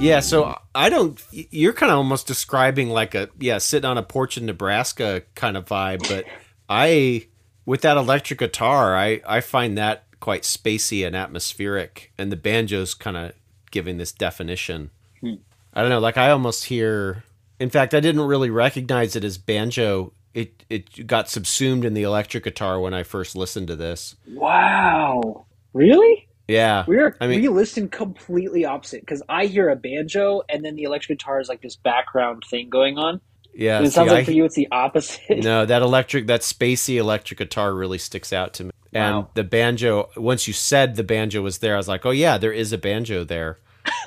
Yeah, 0.00 0.20
so 0.20 0.58
I 0.74 0.88
don't. 0.88 1.22
You're 1.30 1.74
kind 1.74 1.92
of 1.92 1.98
almost 1.98 2.26
describing 2.26 2.88
like 2.88 3.14
a 3.14 3.28
yeah, 3.38 3.58
sitting 3.58 3.88
on 3.88 3.98
a 3.98 4.02
porch 4.02 4.38
in 4.38 4.46
Nebraska 4.46 5.22
kind 5.34 5.58
of 5.58 5.66
vibe, 5.66 6.08
but 6.08 6.24
I 6.68 7.26
with 7.66 7.82
that 7.82 7.98
electric 7.98 8.38
guitar, 8.38 8.96
I 8.96 9.20
I 9.26 9.40
find 9.40 9.76
that 9.76 10.04
quite 10.18 10.42
spacey 10.42 11.06
and 11.06 11.14
atmospheric, 11.14 12.12
and 12.16 12.32
the 12.32 12.36
banjo's 12.36 12.94
kind 12.94 13.16
of 13.16 13.32
giving 13.70 13.98
this 13.98 14.10
definition. 14.10 14.90
Hmm. 15.20 15.34
I 15.74 15.82
don't 15.82 15.90
know, 15.90 16.00
like 16.00 16.16
I 16.16 16.30
almost 16.30 16.64
hear. 16.64 17.24
In 17.58 17.68
fact, 17.68 17.92
I 17.92 18.00
didn't 18.00 18.22
really 18.22 18.48
recognize 18.48 19.16
it 19.16 19.24
as 19.24 19.36
banjo. 19.36 20.14
It 20.32 20.64
it 20.70 21.06
got 21.06 21.28
subsumed 21.28 21.84
in 21.84 21.92
the 21.92 22.04
electric 22.04 22.44
guitar 22.44 22.80
when 22.80 22.94
I 22.94 23.02
first 23.02 23.36
listened 23.36 23.68
to 23.68 23.76
this. 23.76 24.16
Wow. 24.26 25.44
Really? 25.74 26.26
Yeah, 26.50 26.84
We're 26.86 27.16
I 27.20 27.26
mean, 27.26 27.40
we 27.42 27.48
listen 27.48 27.88
completely 27.88 28.64
opposite 28.64 29.00
because 29.00 29.22
I 29.28 29.46
hear 29.46 29.68
a 29.68 29.76
banjo 29.76 30.42
and 30.48 30.64
then 30.64 30.74
the 30.74 30.82
electric 30.84 31.18
guitar 31.18 31.40
is 31.40 31.48
like 31.48 31.62
this 31.62 31.76
background 31.76 32.42
thing 32.50 32.68
going 32.68 32.98
on. 32.98 33.20
yeah. 33.54 33.76
And 33.78 33.86
it 33.86 33.90
see, 33.90 33.94
sounds 33.94 34.10
like 34.10 34.20
I- 34.22 34.24
for 34.24 34.32
you 34.32 34.44
it's 34.44 34.56
the 34.56 34.68
opposite. 34.72 35.44
No, 35.44 35.64
that 35.66 35.82
electric, 35.82 36.26
that 36.26 36.40
spacey 36.40 36.96
electric 36.96 37.38
guitar 37.38 37.72
really 37.74 37.98
sticks 37.98 38.32
out 38.32 38.52
to 38.54 38.64
me. 38.64 38.70
And 38.92 39.16
Wow. 39.18 39.30
the 39.34 39.44
banjo, 39.44 40.10
once 40.16 40.48
you 40.48 40.52
said 40.52 40.96
the 40.96 41.04
banjo 41.04 41.42
was 41.42 41.58
there, 41.58 41.74
I 41.74 41.76
was 41.76 41.86
like, 41.86 42.04
oh 42.04 42.10
yeah, 42.10 42.36
there 42.38 42.52
is 42.52 42.72
a 42.72 42.78
banjo 42.78 43.22
there. 43.24 43.58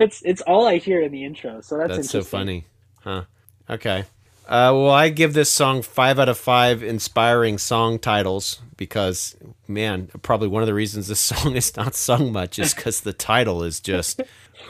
It's 0.00 0.20
it's 0.24 0.42
all 0.42 0.66
I 0.66 0.78
hear 0.78 1.00
in 1.00 1.12
the 1.12 1.24
intro. 1.24 1.60
So 1.60 1.78
that's 1.78 1.96
That's 1.96 2.10
so 2.10 2.22
funny, 2.22 2.64
huh? 3.04 3.22
Okay. 3.70 4.04
Uh, 4.52 4.68
well, 4.74 4.90
I 4.90 5.08
give 5.08 5.32
this 5.32 5.50
song 5.50 5.80
five 5.80 6.18
out 6.18 6.28
of 6.28 6.36
five 6.36 6.82
inspiring 6.82 7.56
song 7.56 7.98
titles 7.98 8.60
because, 8.76 9.34
man, 9.66 10.10
probably 10.20 10.46
one 10.48 10.62
of 10.62 10.66
the 10.66 10.74
reasons 10.74 11.08
this 11.08 11.20
song 11.32 11.56
is 11.56 11.74
not 11.74 11.94
sung 11.94 12.32
much 12.32 12.58
is 12.58 12.74
because 12.74 13.00
the 13.00 13.14
title 13.14 13.62
is 13.62 13.80
just, 13.80 14.20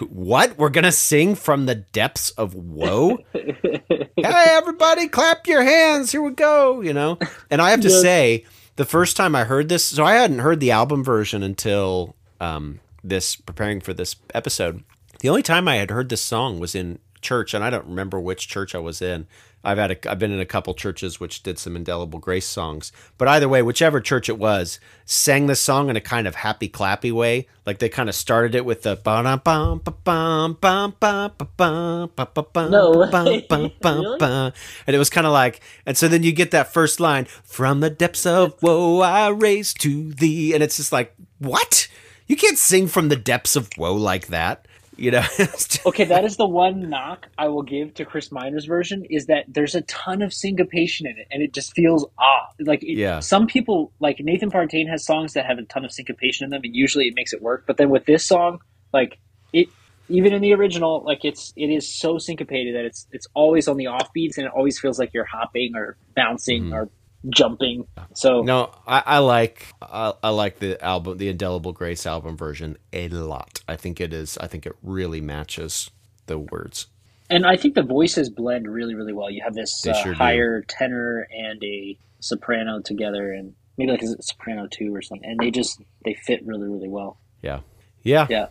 what? 0.09 0.57
We're 0.57 0.69
going 0.69 0.85
to 0.85 0.93
sing 0.93 1.35
from 1.35 1.67
the 1.67 1.75
depths 1.75 2.31
of 2.31 2.55
woe? 2.55 3.19
hey, 3.33 4.05
everybody, 4.17 5.09
clap 5.09 5.49
your 5.49 5.65
hands. 5.65 6.13
Here 6.13 6.23
we 6.23 6.31
go. 6.31 6.81
You 6.81 6.93
know? 6.93 7.19
And 7.51 7.61
I 7.61 7.71
have 7.71 7.81
to 7.81 7.89
Yes. 7.89 8.01
say, 8.03 8.45
the 8.77 8.85
first 8.85 9.17
time 9.17 9.35
I 9.35 9.43
heard 9.43 9.69
this, 9.69 9.85
so 9.85 10.05
I 10.05 10.15
hadn't 10.15 10.39
heard 10.39 10.61
the 10.61 10.71
album 10.71 11.03
version 11.03 11.43
until 11.43 12.15
um, 12.41 12.79
this, 13.03 13.35
preparing 13.35 13.81
for 13.81 13.93
this 13.93 14.15
episode. 14.33 14.85
The 15.19 15.29
only 15.29 15.43
time 15.43 15.67
I 15.67 15.75
had 15.75 15.91
heard 15.91 16.09
this 16.09 16.23
song 16.23 16.61
was 16.61 16.77
in 16.77 17.01
church, 17.23 17.55
and 17.55 17.65
I 17.65 17.71
don't 17.71 17.87
remember 17.87 18.21
which 18.21 18.49
church 18.49 18.75
I 18.75 18.79
was 18.79 19.01
in. 19.01 19.27
I've 19.65 19.79
had 19.79 19.93
a, 19.93 20.11
I've 20.11 20.19
been 20.19 20.33
in 20.33 20.41
a 20.41 20.47
couple 20.47 20.75
churches 20.75 21.21
which 21.21 21.43
did 21.43 21.59
some 21.59 21.77
indelible 21.77 22.19
grace 22.19 22.47
songs, 22.47 22.91
but 23.17 23.29
either 23.29 23.49
way, 23.49 23.63
whichever 23.63 24.01
church 24.01 24.29
it 24.29 24.39
was, 24.39 24.81
sang 25.05 25.47
this 25.47 25.61
song 25.61 25.89
in 25.89 25.97
a 25.97 26.01
kind 26.01 26.27
of 26.27 26.35
happy 26.35 26.69
clappy 26.69 27.13
way. 27.13 27.47
Like 27.65 27.79
they 27.79 27.89
kind 27.89 28.09
of 28.09 28.17
started 28.17 28.57
it 28.57 28.65
with 28.65 28.83
the 28.83 28.97
ba 28.97 29.23
bum 29.23 29.41
bum 29.45 29.81
bum 30.05 30.59
bum 30.61 30.95
bum 30.99 32.11
bum 32.17 32.47
bum 32.53 32.71
No 32.71 33.09
bum 33.09 33.73
bum 33.81 34.19
bum, 34.19 34.53
and 34.87 34.97
it 34.97 34.99
was 34.99 35.11
kind 35.11 35.27
of 35.27 35.33
like, 35.33 35.61
and 35.87 35.97
so 35.97 36.09
then 36.09 36.25
you 36.25 36.33
get 36.33 36.51
that 36.51 36.73
first 36.73 36.99
line 36.99 37.27
from 37.27 37.81
the 37.81 37.91
depths 37.91 38.27
of 38.27 38.61
woe 38.63 39.01
I 39.01 39.29
raise 39.29 39.73
to 39.75 40.13
thee, 40.13 40.55
and 40.55 40.63
it's 40.63 40.77
just 40.77 40.93
like, 40.93 41.15
what? 41.39 41.87
You 42.27 42.37
can't 42.37 42.59
sing 42.59 42.89
from 42.89 43.11
the 43.11 43.17
depths 43.17 43.55
of 43.55 43.71
woe 43.77 43.95
like 43.95 44.29
that, 44.29 44.67
you 45.03 45.11
know? 45.11 45.25
Okay, 45.85 46.05
that 46.05 46.25
is 46.25 46.37
the 46.37 46.47
one 46.47 46.89
knock 46.89 47.27
I 47.37 47.49
will 47.49 47.63
give 47.63 47.95
to 47.95 48.05
Chris 48.05 48.31
Miner's 48.31 48.67
version 48.67 49.05
is 49.11 49.27
that 49.27 49.45
there's 49.49 49.75
a 49.75 49.81
ton 49.83 50.23
of 50.23 50.33
syncopation 50.33 51.07
in 51.09 51.19
it, 51.19 51.27
and 51.31 51.43
it 51.43 51.53
just 51.53 51.75
feels 51.75 52.07
off. 52.19 52.55
Like, 52.61 52.83
it, 52.85 52.97
Yeah. 52.97 53.19
some 53.19 53.49
people, 53.49 53.93
like 53.99 54.19
Nathan 54.21 54.51
Partain, 54.51 54.89
has 54.89 55.05
songs 55.05 55.33
that 55.33 55.45
have 55.47 55.59
a 55.59 55.63
ton 55.65 55.85
of 55.85 55.91
syncopation 55.91 56.45
in 56.45 56.51
them, 56.51 56.61
and 56.63 56.75
usually 56.75 57.07
it 57.07 57.15
makes 57.17 57.33
it 57.33 57.43
work. 57.43 57.65
But 57.67 57.79
then 57.79 57.91
with 57.91 58.07
this 58.07 58.25
song, 58.25 58.61
like 58.93 59.19
it, 59.53 59.69
even 60.09 60.33
in 60.33 60.41
the 60.41 60.53
original, 60.55 61.03
like 61.05 61.25
it's 61.25 61.53
it 61.57 61.67
is 61.67 61.93
so 61.93 62.19
syncopated 62.19 62.77
that 62.77 62.85
it's 62.85 63.09
it's 63.11 63.27
always 63.35 63.67
on 63.67 63.77
the 63.77 63.87
offbeats, 63.87 64.37
and 64.37 64.47
it 64.47 64.53
always 64.55 64.79
feels 64.79 64.99
like 65.01 65.11
you're 65.13 65.25
hopping 65.25 65.73
or 65.75 65.97
bouncing 66.15 66.65
mm-hmm. 66.65 66.75
or 66.75 66.91
jumping. 67.29 67.87
So. 68.15 68.43
No, 68.43 68.73
I, 68.87 69.03
I 69.05 69.19
like 69.19 69.67
I, 69.81 70.15
I 70.23 70.31
like 70.31 70.59
the 70.59 70.83
album, 70.83 71.19
the 71.19 71.29
Indelible 71.29 71.73
Grace 71.73 72.07
album 72.07 72.37
version 72.37 72.77
a 72.93 73.09
lot. 73.09 73.61
I 73.69 73.77
think 73.77 74.01
it 74.01 74.13
is. 74.13 74.39
I 74.39 74.47
think 74.47 74.67
it 74.67 74.77
really 74.83 75.21
matches 75.21 75.91
the 76.27 76.39
words. 76.39 76.87
And 77.31 77.47
I 77.47 77.57
think 77.57 77.75
the 77.75 77.83
voices 77.83 78.29
blend 78.29 78.69
really, 78.69 78.95
really 78.95 79.13
well. 79.13 79.31
You 79.31 79.43
have 79.43 79.55
this 79.55 79.87
uh, 79.87 79.95
sure 79.95 80.13
do. 80.13 80.19
higher 80.19 80.63
tenor 80.63 81.27
and 81.31 81.63
a 81.65 81.97
soprano 82.21 82.81
together, 82.81 83.33
and 83.33 83.55
maybe 83.79 83.91
like 83.91 84.03
a 84.03 84.23
soprano 84.23 84.69
two 84.71 84.95
or 84.95 85.01
something, 85.01 85.29
and 85.29 85.41
they 85.41 85.51
just 85.51 85.81
they 86.05 86.15
fit 86.15 86.45
really, 86.45 86.69
really 86.69 86.89
well. 86.89 87.19
Yeah, 87.41 87.61
yeah, 88.03 88.27
Yeah, 88.29 88.47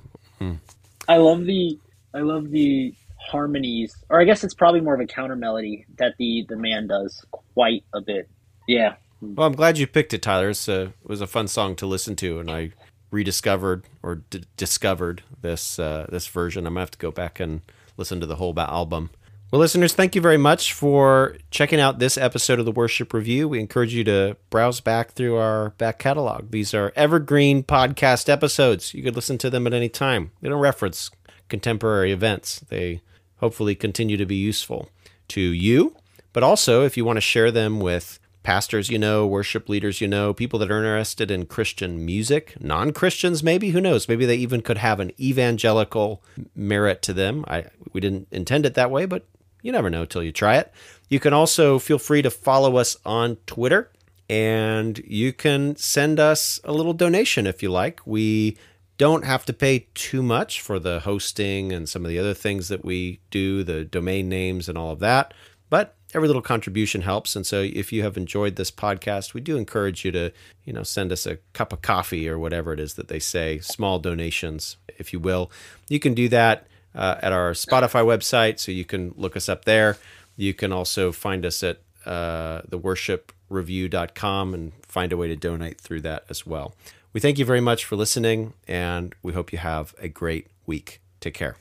I 1.08 1.18
love 1.18 1.46
the 1.46 1.78
I 2.14 2.20
love 2.20 2.50
the 2.50 2.94
harmonies, 3.20 3.96
or 4.10 4.20
I 4.20 4.26
guess 4.26 4.44
it's 4.44 4.56
probably 4.56 4.82
more 4.82 4.96
of 4.96 5.00
a 5.00 5.06
counter 5.06 5.36
melody 5.36 5.86
that 5.98 6.16
the 6.18 6.46
the 6.50 6.58
man 6.58 6.88
does 6.88 7.24
quite 7.32 7.84
a 7.94 8.02
bit. 8.02 8.30
Yeah, 8.68 8.96
Well, 9.22 9.48
I'm 9.48 9.56
glad 9.56 9.78
you 9.78 9.88
picked 9.88 10.14
it, 10.14 10.22
Tyler. 10.22 10.50
A, 10.50 10.82
it 10.82 10.94
was 11.04 11.22
a 11.22 11.28
fun 11.28 11.48
song 11.48 11.76
to 11.78 11.86
listen 11.86 12.16
to, 12.18 12.40
and 12.40 12.50
I 12.50 12.72
rediscovered 13.12 13.84
or 14.02 14.16
d- 14.16 14.44
discovered 14.58 15.24
this 15.42 15.80
uh, 15.80 16.08
this 16.10 16.28
version. 16.28 16.66
I'm 16.66 16.74
gonna 16.74 16.82
have 16.82 16.92
to 16.92 16.98
go 16.98 17.12
back 17.12 17.40
and 17.40 17.62
listen 17.98 18.20
to 18.20 18.26
the 18.26 18.38
whole 18.38 18.58
album. 18.60 19.10
Well, 19.52 19.60
listeners, 19.60 19.94
thank 19.94 20.16
you 20.16 20.22
very 20.22 20.38
much 20.38 20.72
for 20.72 21.36
checking 21.50 21.82
out 21.82 22.00
this 22.00 22.18
episode 22.18 22.60
of 22.60 22.64
the 22.64 22.72
Worship 22.72 23.14
Review. 23.14 23.50
We 23.50 23.60
encourage 23.60 23.94
you 23.94 24.06
to 24.06 24.38
browse 24.50 24.80
back 24.80 25.12
through 25.12 25.36
our 25.36 25.72
back 25.72 26.00
catalog. 26.00 26.52
These 26.52 26.74
are 26.74 26.94
evergreen 26.96 27.62
podcast 27.62 28.30
episodes. 28.30 28.94
You 28.94 29.04
could 29.04 29.16
listen 29.18 29.38
to 29.40 29.50
them 29.50 29.68
at 29.68 29.74
any 29.74 29.90
time. 29.90 30.32
They 30.40 30.48
don't 30.48 30.62
reference 30.62 31.12
contemporary 31.50 32.14
events. 32.14 32.62
They 32.70 33.02
hopefully 33.42 33.76
continue 33.76 34.16
to 34.16 34.26
be 34.26 34.38
useful 34.38 34.88
to 35.28 35.42
you, 35.42 35.98
but 36.32 36.44
also 36.44 36.86
if 36.86 36.96
you 36.96 37.04
want 37.04 37.18
to 37.18 37.22
share 37.22 37.52
them 37.52 37.82
with 37.82 38.21
pastors 38.44 38.90
you 38.90 38.98
know, 38.98 39.26
worship 39.28 39.70
leaders 39.70 40.02
you 40.02 40.08
know, 40.08 40.34
people 40.34 40.60
that 40.60 40.72
are 40.72 40.78
interested 40.78 41.30
in 41.30 41.46
Christian 41.46 42.06
music, 42.06 42.56
non 42.60 42.94
Christians 42.94 43.44
maybe, 43.44 43.70
who 43.72 43.82
knows? 43.82 44.08
Maybe 44.08 44.26
they 44.26 44.36
even 44.36 44.62
could 44.62 44.78
have 44.78 45.00
an 45.00 45.12
evangelical 45.20 46.24
merit 46.56 47.02
to 47.04 47.14
them. 47.14 47.46
I 47.48 47.66
we 47.94 48.02
didn't 48.02 48.28
intend 48.32 48.66
it 48.66 48.74
that 48.76 48.92
way, 48.92 49.06
but 49.06 49.28
you 49.62 49.72
never 49.72 49.90
know 49.90 50.06
till 50.06 50.24
you 50.24 50.32
try 50.32 50.58
it. 50.58 50.72
You 51.10 51.20
can 51.20 51.34
also 51.34 51.78
feel 51.78 52.00
free 52.00 52.22
to 52.22 52.32
follow 52.32 52.78
us 52.78 52.98
on 53.06 53.38
Twitter 53.46 53.92
and 54.30 54.98
you 55.00 55.34
can 55.34 55.76
send 55.76 56.20
us 56.20 56.60
a 56.64 56.72
little 56.72 56.94
donation 56.94 57.46
if 57.46 57.62
you 57.62 57.70
like. 57.70 58.00
We 58.06 58.58
don't 58.98 59.26
have 59.26 59.46
to 59.46 59.54
pay 59.54 59.88
too 59.94 60.24
much 60.24 60.62
for 60.62 60.80
the 60.80 61.02
hosting 61.02 61.74
and 61.74 61.90
some 61.90 62.06
of 62.06 62.10
the 62.10 62.20
other 62.20 62.34
things 62.34 62.70
that 62.70 62.86
we 62.86 63.20
do, 63.30 63.64
the 63.64 63.84
domain 63.84 64.30
names 64.30 64.70
and 64.70 64.78
all 64.78 64.92
of 64.92 65.00
that. 65.00 65.34
But 65.70 65.96
every 66.14 66.28
little 66.28 66.42
contribution 66.42 67.02
helps. 67.02 67.36
And 67.36 67.46
so 67.46 67.62
if 67.62 67.92
you 67.92 68.04
have 68.04 68.18
enjoyed 68.18 68.56
this 68.56 68.72
podcast, 68.72 69.34
we 69.34 69.42
do 69.42 69.58
encourage 69.58 70.04
you 70.06 70.12
to, 70.12 70.32
you 70.66 70.74
know, 70.74 70.84
send 70.84 71.12
us 71.12 71.26
a 71.26 71.38
cup 71.54 71.74
of 71.74 71.82
coffee 71.82 72.28
or 72.28 72.38
whatever 72.38 72.74
it 72.74 72.80
is 72.80 72.96
that 72.96 73.08
they 73.08 73.20
say, 73.20 73.60
small 73.60 74.00
donations, 74.00 74.78
if 74.98 75.14
you 75.14 75.20
will. 75.20 75.52
You 75.88 76.00
can 76.00 76.14
do 76.14 76.30
that 76.30 76.68
uh, 76.94 77.16
at 77.22 77.32
our 77.32 77.52
Spotify 77.52 78.04
website, 78.04 78.60
so 78.60 78.72
you 78.72 78.86
can 78.86 79.14
look 79.16 79.36
us 79.36 79.48
up 79.48 79.66
there. 79.66 79.98
You 80.36 80.54
can 80.54 80.72
also 80.72 81.12
find 81.12 81.46
us 81.46 81.64
at 81.64 81.80
uh, 82.06 82.62
theworshipreview.com 82.64 84.54
and 84.54 84.72
find 84.88 85.14
a 85.14 85.18
way 85.18 85.28
to 85.28 85.36
donate 85.36 85.80
through 85.80 86.02
that 86.02 86.26
as 86.30 86.46
well. 86.46 86.74
We 87.14 87.20
thank 87.20 87.38
you 87.38 87.46
very 87.46 87.62
much 87.62 87.86
for 87.86 87.96
listening, 87.96 88.54
and 88.68 89.14
we 89.22 89.34
hope 89.34 89.52
you 89.52 89.60
have 89.60 89.94
a 90.00 90.08
great 90.08 90.48
week. 90.66 91.02
Take 91.20 91.34
care. 91.34 91.61